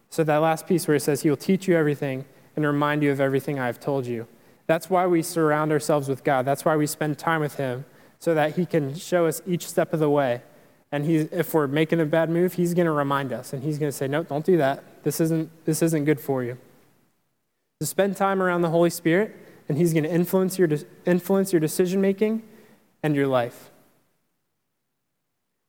So, 0.10 0.24
that 0.24 0.38
last 0.38 0.68
piece 0.68 0.88
where 0.88 0.96
it 0.96 1.02
says, 1.02 1.22
He 1.22 1.30
will 1.30 1.38
teach 1.38 1.68
you 1.68 1.76
everything 1.76 2.26
and 2.56 2.66
remind 2.66 3.04
you 3.04 3.12
of 3.12 3.20
everything 3.20 3.60
I 3.60 3.66
have 3.66 3.80
told 3.80 4.06
you. 4.06 4.28
That's 4.68 4.90
why 4.90 5.08
we 5.08 5.22
surround 5.22 5.72
ourselves 5.72 6.08
with 6.08 6.24
God. 6.24 6.46
That's 6.46 6.66
why 6.66 6.76
we 6.76 6.88
spend 6.88 7.18
time 7.18 7.42
with 7.42 7.56
Him, 7.56 7.86
so 8.20 8.34
that 8.34 8.56
He 8.56 8.66
can 8.66 8.96
show 8.96 9.26
us 9.26 9.42
each 9.46 9.68
step 9.68 9.94
of 9.94 10.00
the 10.00 10.10
way. 10.10 10.42
And 10.92 11.04
he, 11.04 11.18
if 11.18 11.54
we're 11.54 11.68
making 11.68 12.00
a 12.00 12.06
bad 12.06 12.30
move, 12.30 12.54
He's 12.54 12.74
going 12.74 12.86
to 12.86 12.92
remind 12.92 13.34
us, 13.34 13.52
and 13.52 13.64
He's 13.64 13.78
going 13.78 13.92
to 13.92 13.98
say, 13.98 14.08
"No, 14.08 14.24
don't 14.24 14.46
do 14.46 14.58
that. 14.58 15.04
This 15.04 15.20
isn't 15.20 15.66
this 15.66 15.82
isn't 15.82 16.06
good 16.06 16.22
for 16.22 16.44
you." 16.44 16.58
So 17.82 17.86
spend 17.86 18.16
time 18.16 18.42
around 18.42 18.62
the 18.62 18.70
Holy 18.70 18.90
Spirit, 18.90 19.36
and 19.68 19.78
He's 19.78 19.94
going 19.94 20.04
to 20.04 20.12
influence 20.12 20.58
your 20.58 20.70
influence 21.06 21.52
your 21.52 21.60
decision 21.60 22.00
making 22.00 22.44
and 23.08 23.16
your 23.16 23.26
life. 23.26 23.72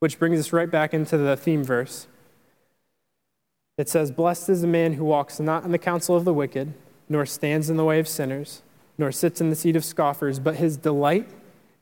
Which 0.00 0.18
brings 0.18 0.40
us 0.40 0.52
right 0.52 0.68
back 0.68 0.92
into 0.92 1.16
the 1.16 1.36
theme 1.36 1.62
verse. 1.62 2.08
It 3.76 3.88
says, 3.88 4.10
Blessed 4.10 4.48
is 4.48 4.60
the 4.60 4.66
man 4.66 4.94
who 4.94 5.04
walks 5.04 5.38
not 5.38 5.62
in 5.62 5.70
the 5.70 5.78
counsel 5.78 6.16
of 6.16 6.24
the 6.24 6.34
wicked, 6.34 6.74
nor 7.08 7.24
stands 7.24 7.70
in 7.70 7.76
the 7.76 7.84
way 7.84 8.00
of 8.00 8.08
sinners, 8.08 8.62
nor 8.98 9.12
sits 9.12 9.40
in 9.40 9.50
the 9.50 9.56
seat 9.56 9.76
of 9.76 9.84
scoffers, 9.84 10.40
but 10.40 10.56
his 10.56 10.76
delight 10.76 11.28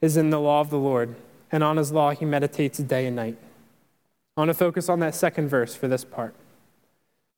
is 0.02 0.18
in 0.18 0.28
the 0.28 0.38
law 0.38 0.60
of 0.60 0.68
the 0.68 0.78
Lord, 0.78 1.16
and 1.50 1.64
on 1.64 1.78
his 1.78 1.90
law 1.90 2.10
he 2.10 2.26
meditates 2.26 2.76
day 2.78 3.06
and 3.06 3.16
night. 3.16 3.38
I 4.36 4.42
want 4.42 4.50
to 4.50 4.54
focus 4.54 4.90
on 4.90 5.00
that 5.00 5.14
second 5.14 5.48
verse 5.48 5.74
for 5.74 5.88
this 5.88 6.04
part. 6.04 6.34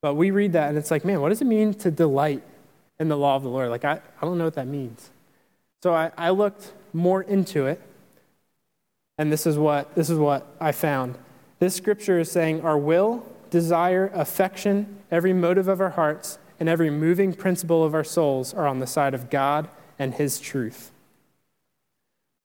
But 0.02 0.14
we 0.14 0.32
read 0.32 0.52
that 0.54 0.70
and 0.70 0.76
it's 0.76 0.90
like, 0.90 1.04
man, 1.04 1.20
what 1.20 1.28
does 1.28 1.40
it 1.40 1.46
mean 1.46 1.72
to 1.74 1.92
delight 1.92 2.42
in 2.98 3.08
the 3.08 3.16
law 3.16 3.36
of 3.36 3.44
the 3.44 3.48
Lord? 3.48 3.70
Like, 3.70 3.84
I, 3.84 4.00
I 4.20 4.24
don't 4.26 4.38
know 4.38 4.44
what 4.44 4.54
that 4.54 4.66
means. 4.66 5.10
So 5.84 5.94
I, 5.94 6.10
I 6.18 6.30
looked 6.30 6.72
more 6.92 7.22
into 7.22 7.66
it. 7.66 7.80
And 9.18 9.32
this 9.32 9.46
is 9.46 9.58
what, 9.58 9.94
this 9.94 10.08
is 10.08 10.18
what 10.18 10.46
I 10.60 10.72
found. 10.72 11.18
This 11.58 11.74
scripture 11.74 12.20
is 12.20 12.30
saying 12.30 12.62
our 12.62 12.78
will, 12.78 13.26
desire, 13.50 14.10
affection, 14.14 14.98
every 15.10 15.32
motive 15.32 15.66
of 15.68 15.80
our 15.80 15.90
hearts, 15.90 16.38
and 16.60 16.68
every 16.68 16.90
moving 16.90 17.34
principle 17.34 17.84
of 17.84 17.94
our 17.94 18.04
souls 18.04 18.54
are 18.54 18.66
on 18.66 18.78
the 18.78 18.86
side 18.86 19.14
of 19.14 19.28
God 19.28 19.68
and 19.98 20.14
His 20.14 20.40
truth. 20.40 20.92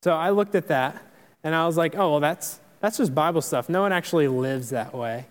So 0.01 0.13
I 0.13 0.31
looked 0.31 0.55
at 0.55 0.67
that 0.67 1.01
and 1.43 1.55
I 1.55 1.65
was 1.65 1.77
like, 1.77 1.95
oh, 1.95 2.11
well, 2.11 2.19
that's, 2.19 2.59
that's 2.79 2.97
just 2.97 3.13
Bible 3.15 3.41
stuff. 3.41 3.69
No 3.69 3.81
one 3.81 3.93
actually 3.93 4.27
lives 4.27 4.69
that 4.71 4.93
way. 4.93 5.27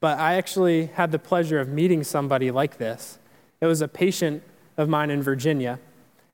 But 0.00 0.18
I 0.18 0.34
actually 0.34 0.86
had 0.86 1.12
the 1.12 1.18
pleasure 1.18 1.60
of 1.60 1.68
meeting 1.68 2.04
somebody 2.04 2.50
like 2.50 2.78
this. 2.78 3.18
It 3.60 3.66
was 3.66 3.80
a 3.80 3.88
patient 3.88 4.42
of 4.76 4.88
mine 4.88 5.10
in 5.10 5.22
Virginia. 5.22 5.78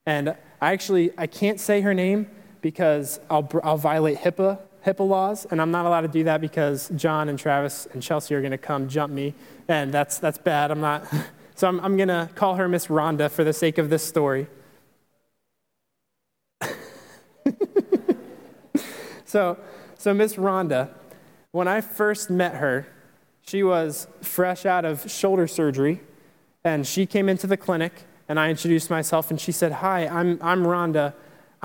And 0.06 0.30
I 0.60 0.72
actually, 0.72 1.10
I 1.18 1.26
can't 1.26 1.60
say 1.60 1.80
her 1.80 1.92
name 1.92 2.28
because 2.66 3.20
I'll, 3.30 3.48
I'll 3.62 3.76
violate 3.76 4.18
HIPAA, 4.18 4.58
HIPAA 4.84 5.08
laws, 5.08 5.46
and 5.52 5.62
I'm 5.62 5.70
not 5.70 5.86
allowed 5.86 6.00
to 6.00 6.08
do 6.08 6.24
that 6.24 6.40
because 6.40 6.90
John 6.96 7.28
and 7.28 7.38
Travis 7.38 7.86
and 7.92 8.02
Chelsea 8.02 8.34
are 8.34 8.40
going 8.40 8.50
to 8.50 8.58
come 8.58 8.88
jump 8.88 9.12
me, 9.12 9.34
and 9.68 9.94
that's, 9.94 10.18
that's 10.18 10.36
bad. 10.36 10.72
I'm 10.72 10.80
not, 10.80 11.06
so 11.54 11.68
I'm, 11.68 11.78
I'm 11.78 11.96
going 11.96 12.08
to 12.08 12.28
call 12.34 12.56
her 12.56 12.66
Miss 12.66 12.88
Rhonda 12.88 13.30
for 13.30 13.44
the 13.44 13.52
sake 13.52 13.78
of 13.78 13.88
this 13.88 14.02
story. 14.02 14.48
so, 19.24 19.56
so 19.96 20.12
Miss 20.12 20.34
Rhonda, 20.34 20.90
when 21.52 21.68
I 21.68 21.80
first 21.80 22.30
met 22.30 22.56
her, 22.56 22.88
she 23.42 23.62
was 23.62 24.08
fresh 24.22 24.66
out 24.66 24.84
of 24.84 25.08
shoulder 25.08 25.46
surgery, 25.46 26.00
and 26.64 26.84
she 26.84 27.06
came 27.06 27.28
into 27.28 27.46
the 27.46 27.56
clinic, 27.56 27.92
and 28.28 28.40
I 28.40 28.50
introduced 28.50 28.90
myself, 28.90 29.30
and 29.30 29.40
she 29.40 29.52
said, 29.52 29.70
Hi, 29.70 30.08
I'm, 30.08 30.40
I'm 30.42 30.64
Rhonda. 30.64 31.14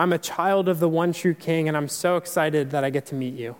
I'm 0.02 0.14
a 0.14 0.18
child 0.18 0.68
of 0.68 0.80
the 0.80 0.90
one 0.90 1.14
true 1.14 1.36
King, 1.36 1.68
and 1.68 1.78
I'm 1.78 1.88
so 1.88 2.18
excited 2.18 2.72
that 2.72 2.84
I 2.84 2.90
get 2.90 3.06
to 3.08 3.16
meet 3.16 3.36
you. 3.36 3.56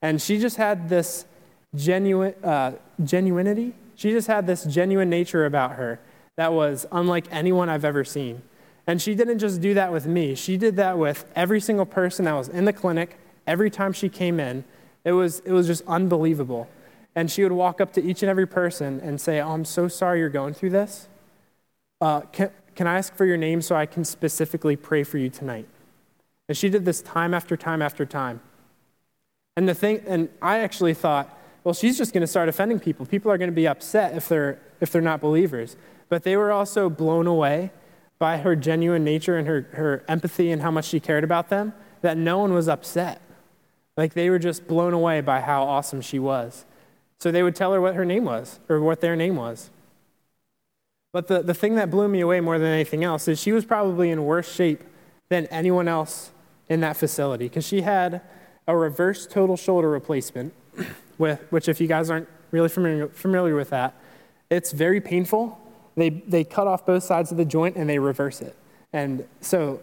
And 0.00 0.20
she 0.20 0.38
just 0.38 0.56
had 0.56 0.88
this 0.88 1.26
genuine, 1.74 2.34
uh, 2.42 2.72
genuinity. 3.02 3.74
She 3.94 4.10
just 4.10 4.26
had 4.26 4.46
this 4.46 4.64
genuine 4.64 5.10
nature 5.10 5.44
about 5.44 5.72
her 5.72 6.00
that 6.36 6.54
was 6.54 6.86
unlike 6.90 7.26
anyone 7.30 7.68
I've 7.68 7.84
ever 7.84 8.02
seen. 8.02 8.40
And 8.86 9.02
she 9.02 9.14
didn't 9.14 9.40
just 9.40 9.60
do 9.60 9.74
that 9.74 9.92
with 9.92 10.06
me, 10.06 10.34
she 10.34 10.56
did 10.56 10.76
that 10.76 10.96
with 10.96 11.26
every 11.36 11.60
single 11.60 11.84
person 11.84 12.24
that 12.24 12.32
was 12.32 12.48
in 12.48 12.64
the 12.64 12.72
clinic 12.72 13.18
every 13.46 13.68
time 13.68 13.92
she 13.92 14.08
came 14.08 14.40
in. 14.40 14.64
It 15.04 15.12
was, 15.12 15.40
it 15.40 15.52
was 15.52 15.66
just 15.66 15.82
unbelievable. 15.86 16.66
And 17.14 17.30
she 17.30 17.42
would 17.42 17.52
walk 17.52 17.82
up 17.82 17.92
to 17.92 18.02
each 18.02 18.22
and 18.22 18.30
every 18.30 18.46
person 18.46 19.00
and 19.00 19.20
say, 19.20 19.38
Oh, 19.38 19.50
I'm 19.50 19.66
so 19.66 19.88
sorry 19.88 20.20
you're 20.20 20.30
going 20.30 20.54
through 20.54 20.70
this. 20.70 21.08
Uh, 22.00 22.22
can, 22.22 22.50
can 22.74 22.86
I 22.86 22.96
ask 22.96 23.14
for 23.14 23.26
your 23.26 23.36
name 23.36 23.60
so 23.60 23.76
I 23.76 23.84
can 23.84 24.06
specifically 24.06 24.76
pray 24.76 25.04
for 25.04 25.18
you 25.18 25.28
tonight? 25.28 25.68
And 26.48 26.56
she 26.56 26.68
did 26.68 26.84
this 26.84 27.00
time 27.00 27.34
after 27.34 27.56
time 27.56 27.80
after 27.82 28.04
time. 28.04 28.40
And 29.56 29.68
the 29.68 29.74
thing, 29.74 30.02
and 30.06 30.28
I 30.42 30.58
actually 30.58 30.94
thought, 30.94 31.38
well, 31.62 31.74
she's 31.74 31.96
just 31.96 32.12
going 32.12 32.20
to 32.20 32.26
start 32.26 32.48
offending 32.48 32.80
people. 32.80 33.06
People 33.06 33.30
are 33.30 33.38
going 33.38 33.50
to 33.50 33.54
be 33.54 33.66
upset 33.66 34.16
if 34.16 34.28
they're, 34.28 34.60
if 34.80 34.92
they're 34.92 35.00
not 35.00 35.20
believers. 35.20 35.76
But 36.08 36.22
they 36.22 36.36
were 36.36 36.52
also 36.52 36.90
blown 36.90 37.26
away 37.26 37.70
by 38.18 38.38
her 38.38 38.54
genuine 38.54 39.04
nature 39.04 39.38
and 39.38 39.46
her, 39.46 39.68
her 39.72 40.04
empathy 40.08 40.50
and 40.50 40.60
how 40.60 40.70
much 40.70 40.86
she 40.86 41.00
cared 41.00 41.24
about 41.24 41.48
them 41.48 41.72
that 42.02 42.18
no 42.18 42.38
one 42.38 42.52
was 42.52 42.68
upset. 42.68 43.20
Like 43.96 44.14
they 44.14 44.28
were 44.28 44.38
just 44.38 44.66
blown 44.66 44.92
away 44.92 45.20
by 45.20 45.40
how 45.40 45.64
awesome 45.64 46.00
she 46.00 46.18
was. 46.18 46.66
So 47.18 47.30
they 47.30 47.42
would 47.42 47.56
tell 47.56 47.72
her 47.72 47.80
what 47.80 47.94
her 47.94 48.04
name 48.04 48.24
was 48.24 48.60
or 48.68 48.80
what 48.80 49.00
their 49.00 49.16
name 49.16 49.36
was. 49.36 49.70
But 51.12 51.28
the, 51.28 51.42
the 51.42 51.54
thing 51.54 51.76
that 51.76 51.90
blew 51.90 52.08
me 52.08 52.20
away 52.20 52.40
more 52.40 52.58
than 52.58 52.68
anything 52.68 53.04
else 53.04 53.28
is 53.28 53.40
she 53.40 53.52
was 53.52 53.64
probably 53.64 54.10
in 54.10 54.24
worse 54.24 54.52
shape 54.52 54.82
than 55.28 55.46
anyone 55.46 55.88
else 55.88 56.32
in 56.68 56.80
that 56.80 56.96
facility 56.96 57.46
because 57.46 57.66
she 57.66 57.82
had 57.82 58.20
a 58.66 58.76
reverse 58.76 59.26
total 59.26 59.56
shoulder 59.56 59.90
replacement, 59.90 60.54
with, 61.18 61.44
which, 61.50 61.68
if 61.68 61.80
you 61.80 61.86
guys 61.86 62.10
aren't 62.10 62.28
really 62.50 62.68
familiar, 62.68 63.08
familiar 63.08 63.54
with 63.54 63.70
that, 63.70 63.94
it's 64.50 64.72
very 64.72 65.00
painful. 65.00 65.60
They, 65.96 66.10
they 66.10 66.44
cut 66.44 66.66
off 66.66 66.86
both 66.86 67.02
sides 67.02 67.30
of 67.30 67.36
the 67.36 67.44
joint 67.44 67.76
and 67.76 67.88
they 67.88 67.98
reverse 67.98 68.40
it. 68.40 68.56
And 68.92 69.26
so, 69.40 69.80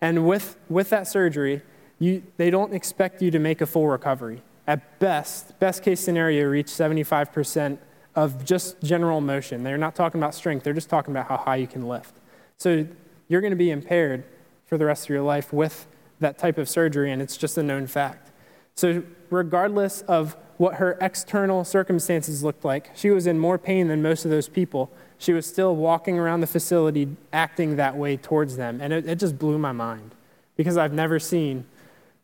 and 0.00 0.26
with, 0.26 0.56
with 0.68 0.90
that 0.90 1.06
surgery, 1.06 1.62
you, 1.98 2.22
they 2.36 2.50
don't 2.50 2.74
expect 2.74 3.22
you 3.22 3.30
to 3.30 3.38
make 3.38 3.60
a 3.60 3.66
full 3.66 3.86
recovery. 3.86 4.42
At 4.66 4.98
best, 4.98 5.58
best 5.58 5.82
case 5.82 6.00
scenario, 6.00 6.46
reach 6.48 6.66
75% 6.66 7.78
of 8.14 8.44
just 8.44 8.80
general 8.82 9.20
motion. 9.20 9.62
They're 9.62 9.78
not 9.78 9.94
talking 9.94 10.20
about 10.20 10.34
strength, 10.34 10.64
they're 10.64 10.72
just 10.72 10.88
talking 10.88 11.12
about 11.12 11.28
how 11.28 11.36
high 11.36 11.56
you 11.56 11.66
can 11.66 11.86
lift. 11.86 12.16
So 12.56 12.86
you're 13.28 13.40
going 13.40 13.52
to 13.52 13.56
be 13.56 13.70
impaired 13.70 14.24
for 14.66 14.78
the 14.78 14.86
rest 14.86 15.04
of 15.04 15.10
your 15.10 15.22
life 15.22 15.52
with 15.52 15.86
that 16.20 16.38
type 16.38 16.58
of 16.58 16.68
surgery, 16.68 17.10
and 17.12 17.20
it's 17.20 17.36
just 17.36 17.58
a 17.58 17.62
known 17.62 17.86
fact. 17.86 18.30
So, 18.74 19.02
regardless 19.30 20.02
of 20.02 20.36
what 20.56 20.74
her 20.74 20.96
external 21.00 21.64
circumstances 21.64 22.42
looked 22.42 22.64
like, 22.64 22.90
she 22.94 23.10
was 23.10 23.26
in 23.26 23.38
more 23.38 23.58
pain 23.58 23.88
than 23.88 24.02
most 24.02 24.24
of 24.24 24.30
those 24.30 24.48
people. 24.48 24.90
She 25.18 25.32
was 25.32 25.46
still 25.46 25.74
walking 25.74 26.18
around 26.18 26.40
the 26.40 26.46
facility 26.46 27.08
acting 27.32 27.76
that 27.76 27.96
way 27.96 28.16
towards 28.16 28.56
them. 28.56 28.80
And 28.80 28.92
it, 28.92 29.06
it 29.06 29.18
just 29.18 29.38
blew 29.38 29.58
my 29.58 29.72
mind 29.72 30.14
because 30.56 30.76
I've 30.76 30.92
never 30.92 31.18
seen 31.18 31.64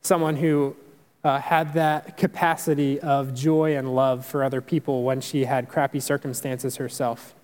someone 0.03 0.37
who 0.37 0.76
uh, 1.24 1.40
had 1.40 1.74
that 1.74 2.16
capacity 2.16 3.00
of 3.00 3.35
joy 3.35 3.76
and 3.76 3.94
love 3.94 4.24
for 4.24 4.42
other 4.42 4.61
people 4.61 5.03
when 5.03 5.20
she 5.20 5.44
had 5.44 5.68
crappy 5.68 6.00
circumstances 6.00 6.76
herself. 6.76 7.35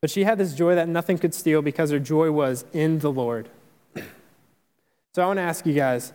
But 0.00 0.10
she 0.10 0.24
had 0.24 0.38
this 0.38 0.54
joy 0.54 0.74
that 0.74 0.88
nothing 0.88 1.18
could 1.18 1.34
steal 1.34 1.62
because 1.62 1.90
her 1.90 1.98
joy 1.98 2.30
was 2.30 2.64
in 2.72 2.98
the 2.98 3.10
Lord. 3.10 3.48
So 5.14 5.22
I 5.22 5.26
want 5.26 5.36
to 5.36 5.42
ask 5.42 5.64
you 5.64 5.74
guys 5.74 6.12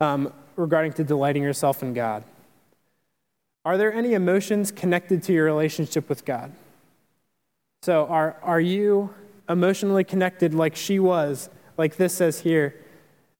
um, 0.00 0.32
regarding 0.54 0.92
to 0.94 1.04
delighting 1.04 1.42
yourself 1.42 1.82
in 1.82 1.94
God. 1.94 2.22
Are 3.64 3.76
there 3.76 3.92
any 3.92 4.14
emotions 4.14 4.70
connected 4.70 5.22
to 5.24 5.32
your 5.32 5.44
relationship 5.44 6.08
with 6.08 6.24
God? 6.24 6.52
So 7.82 8.06
are, 8.06 8.36
are 8.42 8.60
you 8.60 9.12
emotionally 9.48 10.04
connected 10.04 10.54
like 10.54 10.76
she 10.76 11.00
was, 11.00 11.50
like 11.76 11.96
this 11.96 12.14
says 12.14 12.40
here, 12.40 12.76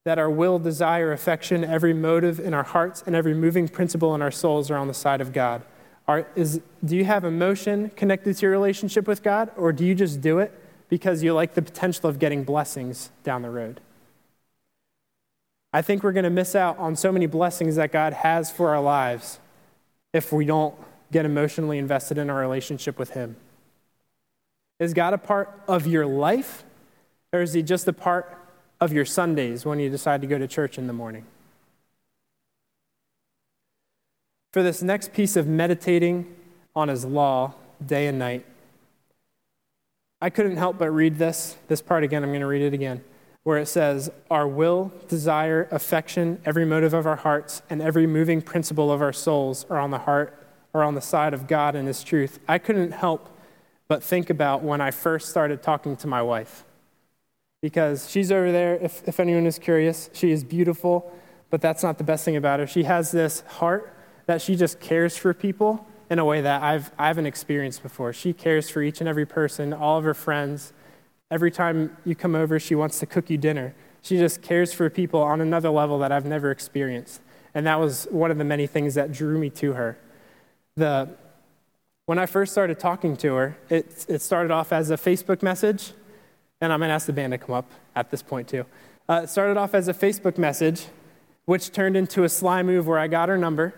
that 0.03 0.19
our 0.19 0.29
will, 0.29 0.59
desire, 0.59 1.13
affection, 1.13 1.63
every 1.63 1.93
motive 1.93 2.39
in 2.39 2.53
our 2.53 2.63
hearts, 2.63 3.01
and 3.05 3.15
every 3.15 3.33
moving 3.33 3.69
principle 3.69 4.13
in 4.13 4.21
our 4.21 4.31
souls 4.31 4.69
are 4.69 4.77
on 4.77 4.87
the 4.87 4.93
side 4.93 5.21
of 5.21 5.31
God. 5.31 5.61
Are, 6.07 6.27
is, 6.35 6.59
do 6.83 6.97
you 6.97 7.05
have 7.05 7.23
emotion 7.23 7.91
connected 7.95 8.35
to 8.35 8.41
your 8.41 8.51
relationship 8.51 9.07
with 9.07 9.23
God, 9.23 9.51
or 9.55 9.71
do 9.71 9.85
you 9.85 9.95
just 9.95 10.19
do 10.19 10.39
it 10.39 10.51
because 10.89 11.23
you 11.23 11.33
like 11.33 11.53
the 11.53 11.61
potential 11.61 12.09
of 12.09 12.19
getting 12.19 12.43
blessings 12.43 13.11
down 13.23 13.43
the 13.43 13.49
road? 13.49 13.79
I 15.73 15.81
think 15.81 16.03
we're 16.03 16.11
going 16.11 16.25
to 16.25 16.29
miss 16.29 16.55
out 16.55 16.77
on 16.77 16.95
so 16.95 17.11
many 17.11 17.25
blessings 17.25 17.75
that 17.77 17.91
God 17.91 18.13
has 18.13 18.51
for 18.51 18.69
our 18.75 18.81
lives 18.81 19.39
if 20.13 20.31
we 20.31 20.45
don't 20.45 20.75
get 21.11 21.25
emotionally 21.25 21.77
invested 21.77 22.17
in 22.17 22.29
our 22.29 22.39
relationship 22.39 22.99
with 22.99 23.11
Him. 23.11 23.35
Is 24.79 24.93
God 24.93 25.13
a 25.13 25.17
part 25.17 25.61
of 25.67 25.87
your 25.87 26.05
life, 26.05 26.63
or 27.31 27.41
is 27.41 27.53
He 27.53 27.61
just 27.61 27.87
a 27.87 27.93
part 27.93 28.37
of 28.81 28.91
your 28.91 29.05
Sundays 29.05 29.63
when 29.63 29.79
you 29.79 29.89
decide 29.89 30.21
to 30.21 30.27
go 30.27 30.39
to 30.39 30.47
church 30.47 30.77
in 30.77 30.87
the 30.87 30.93
morning. 30.93 31.25
For 34.51 34.63
this 34.63 34.81
next 34.81 35.13
piece 35.13 35.35
of 35.37 35.47
meditating 35.47 36.35
on 36.75 36.89
his 36.89 37.05
law 37.05 37.53
day 37.85 38.07
and 38.07 38.19
night, 38.19 38.45
I 40.19 40.29
couldn't 40.29 40.57
help 40.57 40.77
but 40.77 40.89
read 40.89 41.17
this, 41.17 41.55
this 41.67 41.81
part 41.81 42.03
again. 42.03 42.23
I'm 42.23 42.31
going 42.31 42.41
to 42.41 42.47
read 42.47 42.63
it 42.63 42.73
again, 42.73 43.03
where 43.43 43.57
it 43.57 43.67
says, 43.67 44.11
Our 44.29 44.47
will, 44.47 44.91
desire, 45.07 45.67
affection, 45.71 46.41
every 46.45 46.65
motive 46.65 46.93
of 46.93 47.05
our 47.05 47.15
hearts, 47.15 47.61
and 47.69 47.81
every 47.81 48.07
moving 48.07 48.41
principle 48.41 48.91
of 48.91 49.01
our 49.01 49.13
souls 49.13 49.65
are 49.69 49.79
on 49.79 49.91
the 49.91 49.99
heart, 49.99 50.37
are 50.73 50.83
on 50.83 50.95
the 50.95 51.01
side 51.01 51.33
of 51.33 51.47
God 51.47 51.75
and 51.75 51.87
his 51.87 52.03
truth. 52.03 52.39
I 52.47 52.57
couldn't 52.57 52.91
help 52.91 53.29
but 53.87 54.03
think 54.03 54.29
about 54.29 54.63
when 54.63 54.79
I 54.79 54.91
first 54.91 55.29
started 55.29 55.61
talking 55.61 55.97
to 55.97 56.07
my 56.07 56.21
wife 56.21 56.63
because 57.61 58.09
she's 58.09 58.31
over 58.31 58.51
there, 58.51 58.75
if, 58.75 59.07
if 59.07 59.19
anyone 59.19 59.45
is 59.45 59.59
curious. 59.59 60.09
She 60.13 60.31
is 60.31 60.43
beautiful, 60.43 61.13
but 61.49 61.61
that's 61.61 61.83
not 61.83 61.97
the 61.97 62.03
best 62.03 62.25
thing 62.25 62.35
about 62.35 62.59
her. 62.59 62.67
She 62.67 62.83
has 62.83 63.11
this 63.11 63.41
heart 63.41 63.93
that 64.25 64.41
she 64.41 64.55
just 64.55 64.79
cares 64.79 65.15
for 65.15 65.33
people 65.33 65.85
in 66.09 66.19
a 66.19 66.25
way 66.25 66.41
that 66.41 66.63
I've, 66.63 66.91
I 66.97 67.07
haven't 67.07 67.27
experienced 67.27 67.83
before. 67.83 68.13
She 68.13 68.33
cares 68.33 68.69
for 68.69 68.81
each 68.81 68.99
and 68.99 69.07
every 69.07 69.25
person, 69.25 69.73
all 69.73 69.97
of 69.97 70.03
her 70.03 70.13
friends. 70.13 70.73
Every 71.31 71.49
time 71.49 71.97
you 72.05 72.13
come 72.13 72.35
over, 72.35 72.59
she 72.59 72.75
wants 72.75 72.99
to 72.99 73.07
cook 73.07 73.29
you 73.29 73.37
dinner. 73.37 73.73
She 74.03 74.17
just 74.17 74.41
cares 74.41 74.73
for 74.73 74.89
people 74.89 75.21
on 75.21 75.41
another 75.41 75.69
level 75.69 75.97
that 75.99 76.11
I've 76.11 76.25
never 76.25 76.51
experienced. 76.51 77.21
And 77.55 77.65
that 77.65 77.79
was 77.79 78.07
one 78.11 78.29
of 78.29 78.37
the 78.37 78.43
many 78.43 78.67
things 78.67 78.93
that 78.93 79.11
drew 79.11 79.39
me 79.39 79.49
to 79.51 79.73
her. 79.73 79.97
The, 80.75 81.15
when 82.05 82.19
I 82.19 82.27
first 82.27 82.51
started 82.51 82.79
talking 82.79 83.17
to 83.17 83.33
her, 83.33 83.57
it, 83.69 84.05
it 84.07 84.21
started 84.21 84.51
off 84.51 84.71
as 84.71 84.91
a 84.91 84.97
Facebook 84.97 85.41
message 85.41 85.93
and 86.61 86.71
I'm 86.71 86.79
going 86.79 86.89
to 86.89 86.93
ask 86.93 87.07
the 87.07 87.13
band 87.13 87.31
to 87.31 87.39
come 87.39 87.55
up 87.55 87.69
at 87.95 88.11
this 88.11 88.21
point 88.21 88.47
too. 88.47 88.65
Uh, 89.09 89.21
it 89.23 89.29
started 89.29 89.57
off 89.57 89.73
as 89.73 89.87
a 89.87 89.93
Facebook 89.93 90.37
message, 90.37 90.85
which 91.45 91.71
turned 91.71 91.97
into 91.97 92.23
a 92.23 92.29
sly 92.29 92.61
move 92.61 92.87
where 92.87 92.99
I 92.99 93.07
got 93.07 93.29
her 93.29 93.37
number, 93.37 93.73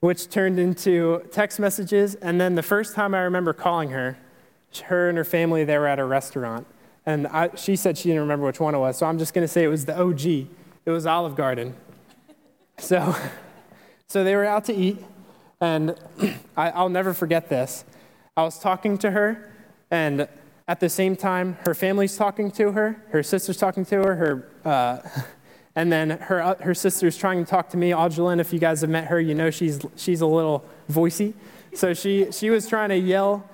which 0.00 0.30
turned 0.30 0.58
into 0.58 1.22
text 1.30 1.60
messages. 1.60 2.14
And 2.16 2.40
then 2.40 2.54
the 2.54 2.62
first 2.62 2.94
time 2.94 3.14
I 3.14 3.20
remember 3.20 3.52
calling 3.52 3.90
her, 3.90 4.16
her 4.86 5.08
and 5.08 5.18
her 5.18 5.24
family, 5.24 5.64
they 5.64 5.78
were 5.78 5.86
at 5.86 5.98
a 5.98 6.04
restaurant. 6.04 6.66
And 7.06 7.26
I, 7.28 7.50
she 7.54 7.76
said 7.76 7.96
she 7.96 8.08
didn't 8.08 8.22
remember 8.22 8.46
which 8.46 8.60
one 8.60 8.74
it 8.74 8.78
was. 8.78 8.98
So 8.98 9.06
I'm 9.06 9.18
just 9.18 9.32
going 9.32 9.46
to 9.46 9.48
say 9.48 9.64
it 9.64 9.68
was 9.68 9.86
the 9.86 9.98
OG. 9.98 10.26
It 10.26 10.90
was 10.90 11.06
Olive 11.06 11.34
Garden. 11.36 11.74
So, 12.78 13.14
so 14.08 14.24
they 14.24 14.36
were 14.36 14.44
out 14.44 14.64
to 14.66 14.74
eat, 14.74 15.04
and 15.60 15.98
I, 16.56 16.70
I'll 16.70 16.88
never 16.88 17.12
forget 17.12 17.48
this. 17.48 17.84
I 18.36 18.42
was 18.42 18.58
talking 18.58 18.98
to 18.98 19.10
her, 19.10 19.52
and 19.90 20.28
at 20.68 20.80
the 20.80 20.88
same 20.88 21.16
time, 21.16 21.56
her 21.66 21.74
family's 21.74 22.16
talking 22.16 22.50
to 22.52 22.72
her, 22.72 23.02
her 23.10 23.22
sister's 23.22 23.56
talking 23.56 23.84
to 23.86 23.96
her, 23.96 24.14
her, 24.14 24.48
uh, 24.64 25.22
and 25.74 25.90
then 25.90 26.10
her, 26.10 26.42
uh, 26.42 26.54
her 26.56 26.74
sister's 26.74 27.16
trying 27.16 27.44
to 27.44 27.50
talk 27.50 27.70
to 27.70 27.76
me. 27.76 27.90
Audrylin, 27.90 28.38
if 28.38 28.52
you 28.52 28.58
guys 28.58 28.82
have 28.82 28.90
met 28.90 29.06
her, 29.06 29.20
you 29.20 29.34
know 29.34 29.50
she's, 29.50 29.80
she's 29.96 30.20
a 30.20 30.26
little 30.26 30.64
voicey. 30.90 31.32
So 31.74 31.94
she, 31.94 32.30
she 32.32 32.50
was 32.50 32.68
trying 32.68 32.90
to 32.90 32.96
yell 32.96 33.48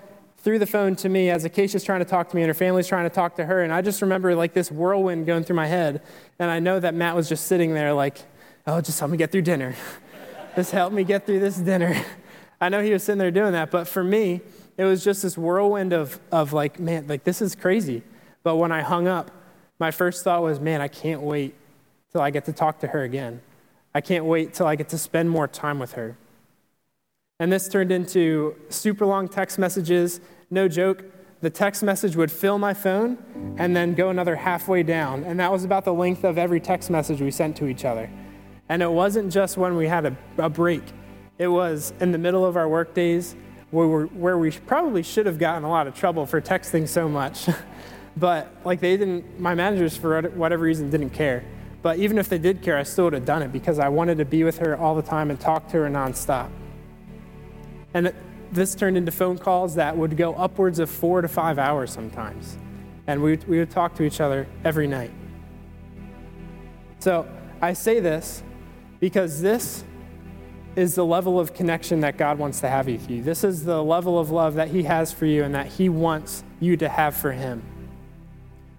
through 0.44 0.59
the 0.59 0.66
phone 0.66 0.94
to 0.96 1.09
me 1.09 1.30
as 1.30 1.46
Acacia's 1.46 1.83
trying 1.83 2.00
to 2.00 2.04
talk 2.04 2.28
to 2.28 2.37
me 2.37 2.42
and 2.42 2.48
her 2.48 2.54
family's 2.54 2.87
trying 2.87 3.09
to 3.09 3.14
talk 3.14 3.35
to 3.37 3.46
her. 3.46 3.62
And 3.62 3.72
I 3.72 3.80
just 3.80 4.02
remember 4.02 4.35
like 4.35 4.52
this 4.52 4.70
whirlwind 4.70 5.24
going 5.24 5.42
through 5.42 5.57
my 5.57 5.66
head. 5.66 6.02
And 6.38 6.50
I 6.50 6.59
know 6.59 6.78
that 6.78 6.94
Matt 6.94 7.16
was 7.16 7.30
just 7.30 7.46
sitting 7.46 7.72
there 7.72 7.94
like, 7.94 8.18
oh, 8.66 8.83
just 8.83 9.00
help 9.00 9.11
me 9.11 9.16
get 9.16 9.33
through 9.33 9.42
dinner. 9.42 9.74
just 10.54 10.70
help 10.70 10.92
me 10.92 11.02
get 11.02 11.24
through 11.24 11.40
this 11.40 11.57
dinner. 11.57 11.98
I 12.61 12.68
know 12.68 12.83
he 12.83 12.92
was 12.92 13.02
sitting 13.02 13.18
there 13.18 13.30
doing 13.30 13.52
that. 13.52 13.70
But 13.70 13.88
for 13.88 14.04
me, 14.04 14.42
it 14.76 14.85
was 14.85 15.02
just 15.02 15.22
this 15.22 15.38
whirlwind 15.38 15.94
of, 15.94 16.20
of 16.30 16.52
like, 16.52 16.78
man, 16.78 17.07
like 17.07 17.24
this 17.24 17.40
is 17.40 17.54
crazy. 17.54 18.02
But 18.42 18.57
when 18.57 18.70
I 18.70 18.83
hung 18.83 19.09
up, 19.09 19.30
my 19.78 19.90
first 19.90 20.24
thought 20.24 20.42
was, 20.42 20.61
man, 20.61 20.83
I 20.83 20.88
can't 20.88 21.22
wait 21.22 21.54
till 22.12 22.20
I 22.20 22.28
get 22.28 22.44
to 22.44 22.52
talk 22.52 22.80
to 22.80 22.88
her 22.88 23.02
again. 23.02 23.40
I 23.94 24.02
can't 24.02 24.26
wait 24.26 24.52
till 24.52 24.66
I 24.66 24.76
get 24.76 24.90
to 24.90 24.98
spend 24.98 25.30
more 25.30 25.48
time 25.48 25.78
with 25.78 25.92
her. 25.92 26.18
And 27.40 27.52
this 27.52 27.68
turned 27.68 27.90
into 27.90 28.54
super 28.68 29.04
long 29.07 29.28
text 29.28 29.59
messages. 29.59 30.20
No 30.50 30.68
joke, 30.68 31.04
the 31.40 31.50
text 31.50 31.83
message 31.83 32.16
would 32.16 32.33
fill 32.33 32.59
my 32.59 32.72
phone 32.72 33.18
and 33.59 33.76
then 33.76 33.94
go 33.94 34.09
another 34.09 34.37
halfway 34.37 34.83
down. 34.83 35.24
And 35.24 35.38
that 35.40 35.52
was 35.52 35.64
about 35.64 35.85
the 35.85 35.92
length 35.92 36.24
of 36.24 36.38
every 36.38 36.61
text 36.61 36.90
message 36.90 37.20
we 37.20 37.30
sent 37.30 37.57
to 37.59 37.66
each 37.66 37.85
other. 37.85 38.11
And 38.68 38.83
it 38.83 38.90
wasn't 38.90 39.33
just 39.33 39.57
when 39.57 39.76
we 39.76 39.87
had 39.87 40.07
a, 40.07 40.16
a 40.38 40.48
break, 40.48 40.83
it 41.38 41.48
was 41.48 41.92
in 42.00 42.12
the 42.12 42.18
middle 42.18 42.46
of 42.46 42.57
our 42.57 42.68
work 42.68 42.94
days 42.94 43.37
where, 43.70 44.07
where 44.07 44.38
we 44.38 44.52
probably 44.52 45.02
should 45.02 45.26
have 45.26 45.38
gotten 45.38 45.64
a 45.64 45.68
lot 45.68 45.87
of 45.87 45.94
trouble 45.94 46.24
for 46.26 46.40
texting 46.40 46.88
so 46.88 47.09
much. 47.09 47.48
but 48.16 48.48
like 48.64 48.80
they 48.80 48.96
didn't, 48.96 49.38
my 49.38 49.54
managers 49.54 49.96
for 49.96 50.22
whatever 50.30 50.62
reason 50.62 50.90
didn't 50.90 51.11
care. 51.11 51.44
But 51.83 51.98
even 51.98 52.16
if 52.16 52.30
they 52.30 52.38
did 52.38 52.62
care, 52.62 52.78
I 52.78 52.85
still 52.85 53.04
would 53.04 53.12
have 53.12 53.26
done 53.26 53.42
it 53.42 53.52
because 53.52 53.78
I 53.78 53.88
wanted 53.88 54.16
to 54.18 54.24
be 54.24 54.44
with 54.44 54.57
her 54.59 54.76
all 54.78 54.94
the 54.94 55.02
time 55.02 55.30
and 55.30 55.38
talk 55.38 55.68
to 55.68 55.76
her 55.78 55.90
nonstop. 55.90 56.50
And 57.92 58.14
this 58.55 58.75
turned 58.75 58.97
into 58.97 59.12
phone 59.12 59.38
calls 59.38 59.75
that 59.75 59.97
would 59.97 60.17
go 60.17 60.35
upwards 60.35 60.79
of 60.79 60.90
four 60.90 61.21
to 61.21 61.29
five 61.29 61.59
hours 61.59 61.93
sometimes. 61.93 62.57
And 63.07 63.23
we, 63.23 63.37
we 63.47 63.59
would 63.59 63.71
talk 63.71 63.95
to 63.97 64.03
each 64.03 64.21
other 64.21 64.47
every 64.64 64.87
night. 64.87 65.11
So 67.01 67.29
I 67.61 67.75
say 67.75 68.01
this 68.01 68.43
because 69.01 69.43
this 69.43 69.85
is 70.77 70.95
the 70.95 71.05
level 71.05 71.38
of 71.38 71.55
connection 71.55 72.01
that 72.01 72.17
God 72.17 72.38
wants 72.38 72.61
to 72.61 72.69
have 72.69 72.87
with 72.87 73.09
you. 73.11 73.23
This 73.23 73.45
is 73.45 73.64
the 73.64 73.83
level 73.83 74.19
of 74.19 74.31
love 74.31 74.55
that 74.55 74.69
He 74.69 74.85
has 74.85 75.12
for 75.12 75.27
you 75.27 75.45
and 75.45 75.55
that 75.55 75.67
He 75.67 75.88
wants 75.88 76.43
you 76.61 76.77
to 76.79 76.88
have 76.88 77.14
for 77.14 77.33
Him. 77.33 77.62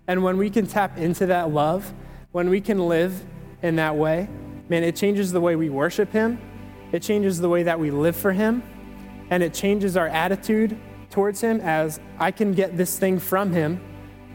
And 0.08 0.24
when 0.24 0.38
we 0.38 0.50
can 0.50 0.68
tap 0.68 0.98
into 0.98 1.28
that 1.28 1.52
love, 1.52 1.94
when 2.32 2.50
we 2.50 2.60
can 2.62 2.88
live 2.88 3.24
in 3.62 3.78
that 3.78 3.96
way, 3.96 4.28
man, 4.70 4.84
it 4.84 4.96
changes 4.96 5.32
the 5.32 5.40
way 5.40 5.56
we 5.56 5.70
worship 5.70 6.12
Him, 6.12 6.40
it 6.92 7.02
changes 7.02 7.40
the 7.40 7.50
way 7.50 7.64
that 7.64 7.80
we 7.80 7.92
live 7.92 8.16
for 8.16 8.32
Him, 8.32 8.62
and 9.30 9.42
it 9.44 9.54
changes 9.54 9.98
our 9.98 10.08
attitude 10.08 10.78
towards 11.10 11.42
Him 11.42 11.62
as 11.62 12.00
I 12.20 12.32
can 12.32 12.52
get 12.52 12.78
this 12.78 13.00
thing 13.00 13.20
from 13.20 13.52
Him 13.52 13.82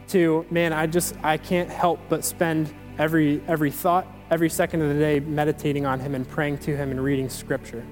to, 0.09 0.45
man, 0.49 0.73
I 0.73 0.87
just, 0.87 1.15
I 1.23 1.37
can't 1.37 1.69
help 1.69 1.99
but 2.09 2.25
spend 2.25 2.73
every, 2.97 3.41
every 3.47 3.71
thought, 3.71 4.07
every 4.29 4.49
second 4.49 4.81
of 4.81 4.89
the 4.89 4.99
day 4.99 5.19
meditating 5.19 5.85
on 5.85 5.99
Him 5.99 6.15
and 6.15 6.27
praying 6.27 6.57
to 6.59 6.75
Him 6.75 6.91
and 6.91 7.03
reading 7.03 7.29
Scripture. 7.29 7.85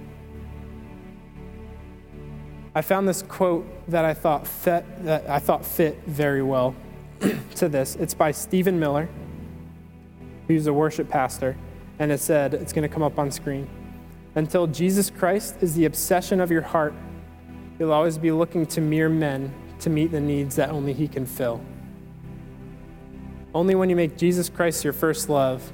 I 2.76 2.82
found 2.82 3.08
this 3.08 3.24
quote 3.24 3.66
that 3.90 4.06
I 4.06 4.14
thought 4.14 4.48
fit, 4.48 4.86
that 5.04 5.30
I 5.30 5.40
thought 5.40 5.66
fit 5.66 6.00
very 6.06 6.44
well 6.44 6.76
to 7.56 7.70
this. 7.70 7.96
It's 7.96 8.14
by 8.14 8.32
Stephen 8.32 8.80
Miller, 8.80 9.10
who's 10.48 10.68
a 10.68 10.74
worship 10.74 11.10
pastor, 11.10 11.58
and 12.00 12.12
it 12.12 12.20
said, 12.20 12.54
it's 12.54 12.74
going 12.74 12.88
to 12.88 12.94
come 12.94 13.04
up 13.04 13.18
on 13.18 13.32
screen. 13.32 13.68
Until 14.40 14.68
Jesus 14.68 15.10
Christ 15.10 15.58
is 15.60 15.76
the 15.76 15.84
obsession 15.84 16.40
of 16.40 16.50
your 16.50 16.62
heart, 16.62 16.94
you'll 17.78 17.92
always 17.92 18.18
be 18.18 18.32
looking 18.32 18.66
to 18.68 18.80
mere 18.80 19.10
men 19.10 19.54
to 19.80 19.90
meet 19.90 20.12
the 20.12 20.22
needs 20.22 20.56
that 20.56 20.70
only 20.70 20.94
He 20.94 21.10
can 21.10 21.26
fill. 21.26 21.60
Only 23.54 23.76
when 23.76 23.90
you 23.90 23.98
make 23.98 24.16
Jesus 24.16 24.48
Christ 24.48 24.86
your 24.86 24.94
first 24.94 25.28
love 25.28 25.70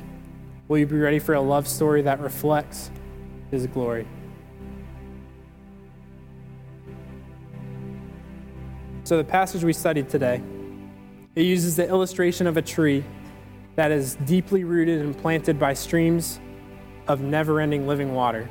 will 0.67 0.79
you 0.79 0.87
be 0.87 0.97
ready 0.97 1.19
for 1.19 1.35
a 1.35 1.41
love 1.41 1.67
story 1.67 2.01
that 2.01 2.19
reflects 2.19 2.89
His 3.51 3.67
glory. 3.67 4.07
So, 9.03 9.17
the 9.17 9.23
passage 9.23 9.63
we 9.63 9.73
studied 9.73 10.09
today, 10.09 10.41
it 11.35 11.45
uses 11.45 11.75
the 11.75 11.87
illustration 11.87 12.47
of 12.47 12.57
a 12.57 12.63
tree 12.63 13.03
that 13.75 13.91
is 13.91 14.15
deeply 14.25 14.63
rooted 14.63 15.01
and 15.01 15.15
planted 15.15 15.59
by 15.59 15.75
streams 15.75 16.39
of 17.07 17.21
never 17.21 17.59
ending 17.59 17.87
living 17.87 18.13
water, 18.13 18.49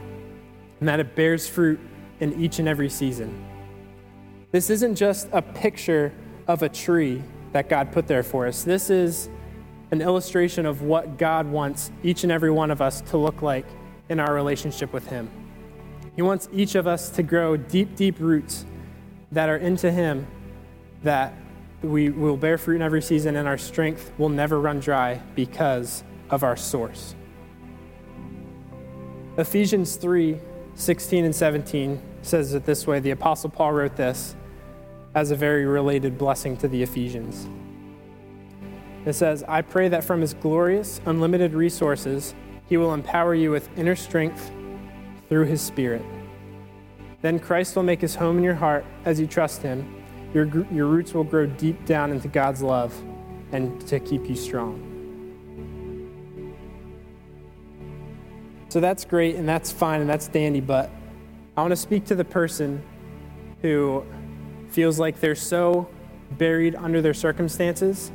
and 0.81 0.89
that 0.89 1.01
it 1.01 1.15
bears 1.15 1.49
fruit 1.49 1.81
in 2.21 2.41
each 2.41 2.59
and 2.59 2.69
every 2.69 2.89
season. 2.89 3.45
This 4.53 4.71
isn't 4.71 4.95
just 4.95 5.29
a 5.33 5.43
picture 5.43 6.13
of 6.47 6.63
a 6.63 6.69
tree 6.69 7.23
that 7.53 7.69
God 7.69 7.93
put 7.93 8.07
there 8.07 8.23
for 8.23 8.47
us. 8.47 8.63
This 8.63 8.91
is 8.91 9.29
an 9.91 10.01
illustration 10.01 10.67
of 10.67 10.83
what 10.83 11.19
God 11.19 11.47
wants 11.47 11.91
each 12.03 12.23
and 12.23 12.33
every 12.33 12.51
one 12.51 12.71
of 12.71 12.81
us 12.81 13.01
to 13.03 13.17
look 13.17 13.43
like 13.43 13.67
in 14.09 14.21
our 14.21 14.35
relationship 14.35 14.93
with 14.93 15.07
Him. 15.07 15.31
He 16.17 16.23
wants 16.23 16.49
each 16.53 16.75
of 16.75 16.87
us 16.87 17.11
to 17.11 17.23
grow 17.23 17.57
deep, 17.57 17.97
deep 17.97 18.21
roots 18.21 18.65
that 19.33 19.49
are 19.49 19.57
into 19.57 19.91
Him, 19.91 20.27
that 21.03 21.35
we 21.83 22.11
will 22.11 22.37
bear 22.37 22.57
fruit 22.57 22.77
in 22.77 22.83
every 22.83 23.03
season, 23.03 23.37
and 23.37 23.47
our 23.47 23.59
strength 23.59 24.13
will 24.19 24.29
never 24.29 24.61
run 24.61 24.81
dry 24.81 25.21
because 25.35 26.05
of 26.31 26.43
our 26.43 26.57
source. 26.57 27.15
Ephesians 29.37 29.97
3 29.97 30.39
16 30.77 31.25
and 31.25 31.35
17 31.35 32.03
says 32.23 32.55
it 32.55 32.65
this 32.65 32.87
way. 32.87 32.99
The 32.99 33.13
Apostle 33.13 33.51
Paul 33.51 33.73
wrote 33.73 33.97
this 33.97 34.35
as 35.15 35.31
a 35.31 35.37
very 35.37 35.67
related 35.67 36.19
blessing 36.19 36.57
to 36.59 36.69
the 36.69 36.83
Ephesians. 36.83 37.49
It 39.07 39.13
says, 39.13 39.45
I 39.47 39.63
pray 39.63 39.89
that 39.89 40.03
from 40.03 40.21
his 40.21 40.35
glorious, 40.35 41.01
unlimited 41.07 41.53
resources, 41.53 42.35
he 42.69 42.77
will 42.77 42.95
empower 42.95 43.35
you 43.35 43.51
with 43.51 43.69
inner 43.79 43.95
strength 43.95 44.51
through 45.29 45.45
his 45.45 45.61
Spirit. 45.61 46.03
Then 47.21 47.39
Christ 47.39 47.77
will 47.77 47.83
make 47.83 48.01
his 48.01 48.15
home 48.15 48.39
in 48.39 48.45
your 48.45 48.55
heart 48.55 48.85
as 49.05 49.21
you 49.21 49.27
trust 49.27 49.63
him. 49.63 50.03
Your, 50.33 50.47
your 50.73 50.87
roots 50.87 51.15
will 51.15 51.25
grow 51.25 51.47
deep 51.47 51.85
down 51.87 52.11
into 52.11 52.29
God's 52.29 52.63
love 52.63 52.95
and 53.53 53.87
to 53.87 54.01
keep 54.01 54.29
you 54.29 54.37
strong. 54.37 54.94
So 58.75 58.81
that's 58.81 59.05
great 59.05 59.37
and 59.37 59.49
that's 59.49 59.71
fine 59.71 60.01
and 60.01 60.11
that's 60.11 60.27
dandy, 60.27 60.59
but 60.59 60.91
I 61.57 61.61
want 61.61 61.71
to 61.71 61.77
speak 61.77 62.07
to 62.07 62.17
the 62.17 62.25
person 62.25 62.83
who 63.63 64.05
feels 64.69 64.99
like 64.99 65.21
they're 65.21 65.37
so 65.37 65.89
buried 66.33 66.75
under 66.75 67.01
their 67.01 67.15
circumstances 67.15 68.11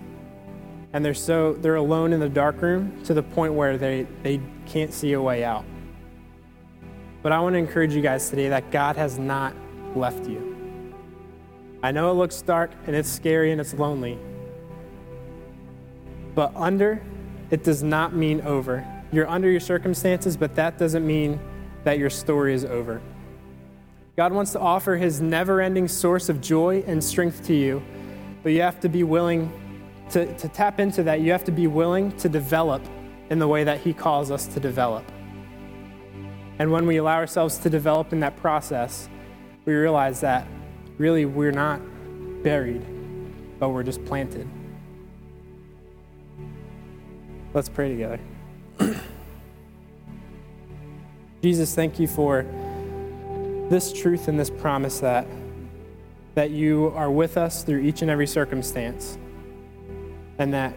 and 0.92 1.06
they're 1.06 1.14
so 1.14 1.54
they're 1.54 1.76
alone 1.76 2.12
in 2.12 2.20
the 2.20 2.28
dark 2.28 2.62
room 2.62 3.02
to 3.06 3.14
the 3.14 3.24
point 3.24 3.54
where 3.54 3.78
they, 3.78 4.06
they 4.22 4.42
can't 4.66 4.94
see 4.94 5.14
a 5.14 5.22
way 5.22 5.46
out. 5.46 5.64
But 7.24 7.32
I 7.32 7.40
want 7.40 7.54
to 7.54 7.58
encourage 7.58 7.94
you 7.94 8.02
guys 8.02 8.30
today 8.30 8.50
that 8.50 8.70
God 8.70 8.98
has 8.98 9.18
not 9.18 9.56
left 9.96 10.28
you. 10.28 10.94
I 11.82 11.94
know 11.94 12.12
it 12.12 12.16
looks 12.16 12.42
dark 12.42 12.72
and 12.86 12.98
it's 12.98 13.08
scary 13.08 13.54
and 13.54 13.62
it's 13.62 13.76
lonely. 13.76 14.20
But 16.36 16.52
under, 16.54 17.02
it 17.50 17.64
does 17.64 17.82
not 17.82 18.14
mean 18.14 18.42
over. 18.42 18.86
You're 19.12 19.28
under 19.28 19.50
your 19.50 19.60
circumstances, 19.60 20.38
but 20.38 20.56
that 20.56 20.78
doesn't 20.78 21.06
mean 21.06 21.40
that 21.84 21.98
your 21.98 22.10
story 22.10 22.54
is 22.54 22.66
over. 22.66 23.02
God 24.16 24.34
wants 24.34 24.52
to 24.52 24.60
offer 24.60 24.98
his 24.98 25.22
never 25.22 25.62
ending 25.62 25.88
source 25.88 26.30
of 26.30 26.42
joy 26.42 26.84
and 26.86 27.04
strength 27.04 27.46
to 27.48 27.54
you, 27.54 27.82
but 28.44 28.52
you 28.52 28.62
have 28.62 28.80
to 28.82 28.90
be 28.90 29.04
willing 29.04 29.52
to, 30.12 30.32
to 30.38 30.48
tap 30.50 30.80
into 30.80 31.04
that. 31.04 31.22
You 31.22 31.32
have 31.32 31.46
to 31.46 31.52
be 31.52 31.68
willing 31.68 32.16
to 32.18 32.30
develop 32.30 32.82
in 33.30 33.40
the 33.40 33.48
way 33.48 33.64
that 33.64 33.80
he 33.80 33.94
calls 33.94 34.30
us 34.32 34.46
to 34.48 34.60
develop. 34.60 35.06
And 36.60 36.72
when 36.72 36.86
we 36.86 36.98
allow 36.98 37.16
ourselves 37.16 37.58
to 37.60 37.70
develop 37.70 38.12
in 38.12 38.20
that 38.20 38.36
process, 38.38 39.08
we 39.66 39.74
realize 39.74 40.20
that 40.22 40.46
really 40.98 41.26
we're 41.26 41.52
not 41.52 41.80
buried, 42.44 42.86
but 43.60 43.70
we're 43.70 43.84
just 43.84 44.04
planted. 44.06 44.48
Let's 47.54 47.70
pray 47.70 47.90
together. 47.90 48.20
Jesus, 51.42 51.74
thank 51.74 52.00
you 52.00 52.08
for 52.08 52.46
this 53.70 53.94
truth 53.94 54.28
and 54.28 54.38
this 54.38 54.50
promise 54.50 55.00
that, 55.00 55.26
that 56.36 56.50
you 56.50 56.92
are 56.96 57.10
with 57.10 57.38
us 57.38 57.64
through 57.64 57.80
each 57.80 58.02
and 58.02 58.12
every 58.12 58.28
circumstance 58.28 59.18
and 60.38 60.54
that, 60.54 60.76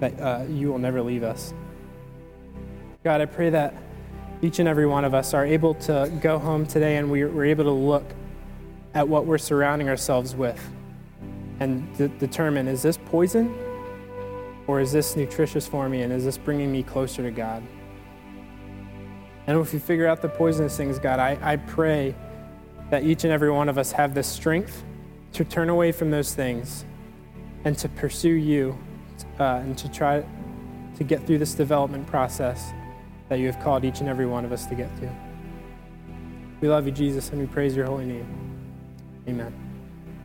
that 0.00 0.20
uh, 0.20 0.44
you 0.48 0.68
will 0.68 0.78
never 0.78 1.00
leave 1.00 1.22
us. 1.22 1.54
God, 3.04 3.20
I 3.20 3.26
pray 3.26 3.50
that 3.50 3.74
each 4.42 4.58
and 4.58 4.68
every 4.68 4.86
one 4.86 5.04
of 5.04 5.14
us 5.14 5.32
are 5.32 5.46
able 5.46 5.74
to 5.74 6.10
go 6.20 6.40
home 6.40 6.66
today 6.66 6.96
and 6.96 7.08
we're, 7.08 7.44
able 7.44 7.64
to 7.64 7.70
look 7.70 8.04
at 8.94 9.06
what 9.06 9.26
we're 9.26 9.38
surrounding 9.38 9.88
ourselves 9.88 10.34
with 10.34 10.60
and 11.60 11.96
de- 11.96 12.08
determine 12.08 12.66
is 12.66 12.82
this 12.82 12.98
poison 13.06 13.56
or 14.66 14.80
is 14.80 14.90
this 14.90 15.14
nutritious 15.14 15.68
for 15.68 15.88
me 15.88 16.02
and 16.02 16.12
is 16.12 16.24
this 16.24 16.36
bringing 16.36 16.72
me 16.72 16.82
closer 16.82 17.22
to 17.22 17.30
God? 17.30 17.62
And 19.46 19.58
if 19.58 19.72
you 19.72 19.78
figure 19.78 20.06
out 20.06 20.22
the 20.22 20.28
poisonous 20.28 20.76
things, 20.76 20.98
God, 20.98 21.20
I, 21.20 21.38
I 21.40 21.56
pray 21.56 22.14
that 22.90 23.04
each 23.04 23.24
and 23.24 23.32
every 23.32 23.50
one 23.50 23.68
of 23.68 23.78
us 23.78 23.92
have 23.92 24.14
the 24.14 24.22
strength 24.22 24.84
to 25.32 25.44
turn 25.44 25.68
away 25.68 25.92
from 25.92 26.10
those 26.10 26.34
things 26.34 26.84
and 27.64 27.76
to 27.78 27.88
pursue 27.88 28.30
you 28.30 28.78
uh, 29.38 29.60
and 29.62 29.76
to 29.78 29.90
try 29.90 30.24
to 30.96 31.04
get 31.04 31.26
through 31.26 31.38
this 31.38 31.54
development 31.54 32.06
process 32.06 32.72
that 33.28 33.38
you 33.38 33.46
have 33.46 33.60
called 33.62 33.84
each 33.84 34.00
and 34.00 34.08
every 34.08 34.26
one 34.26 34.44
of 34.44 34.52
us 34.52 34.66
to 34.66 34.74
get 34.74 34.94
to. 35.00 35.10
We 36.60 36.68
love 36.68 36.86
you, 36.86 36.92
Jesus, 36.92 37.30
and 37.30 37.40
we 37.40 37.46
praise 37.46 37.76
your 37.76 37.86
holy 37.86 38.06
name. 38.06 38.26
Amen. 39.28 39.65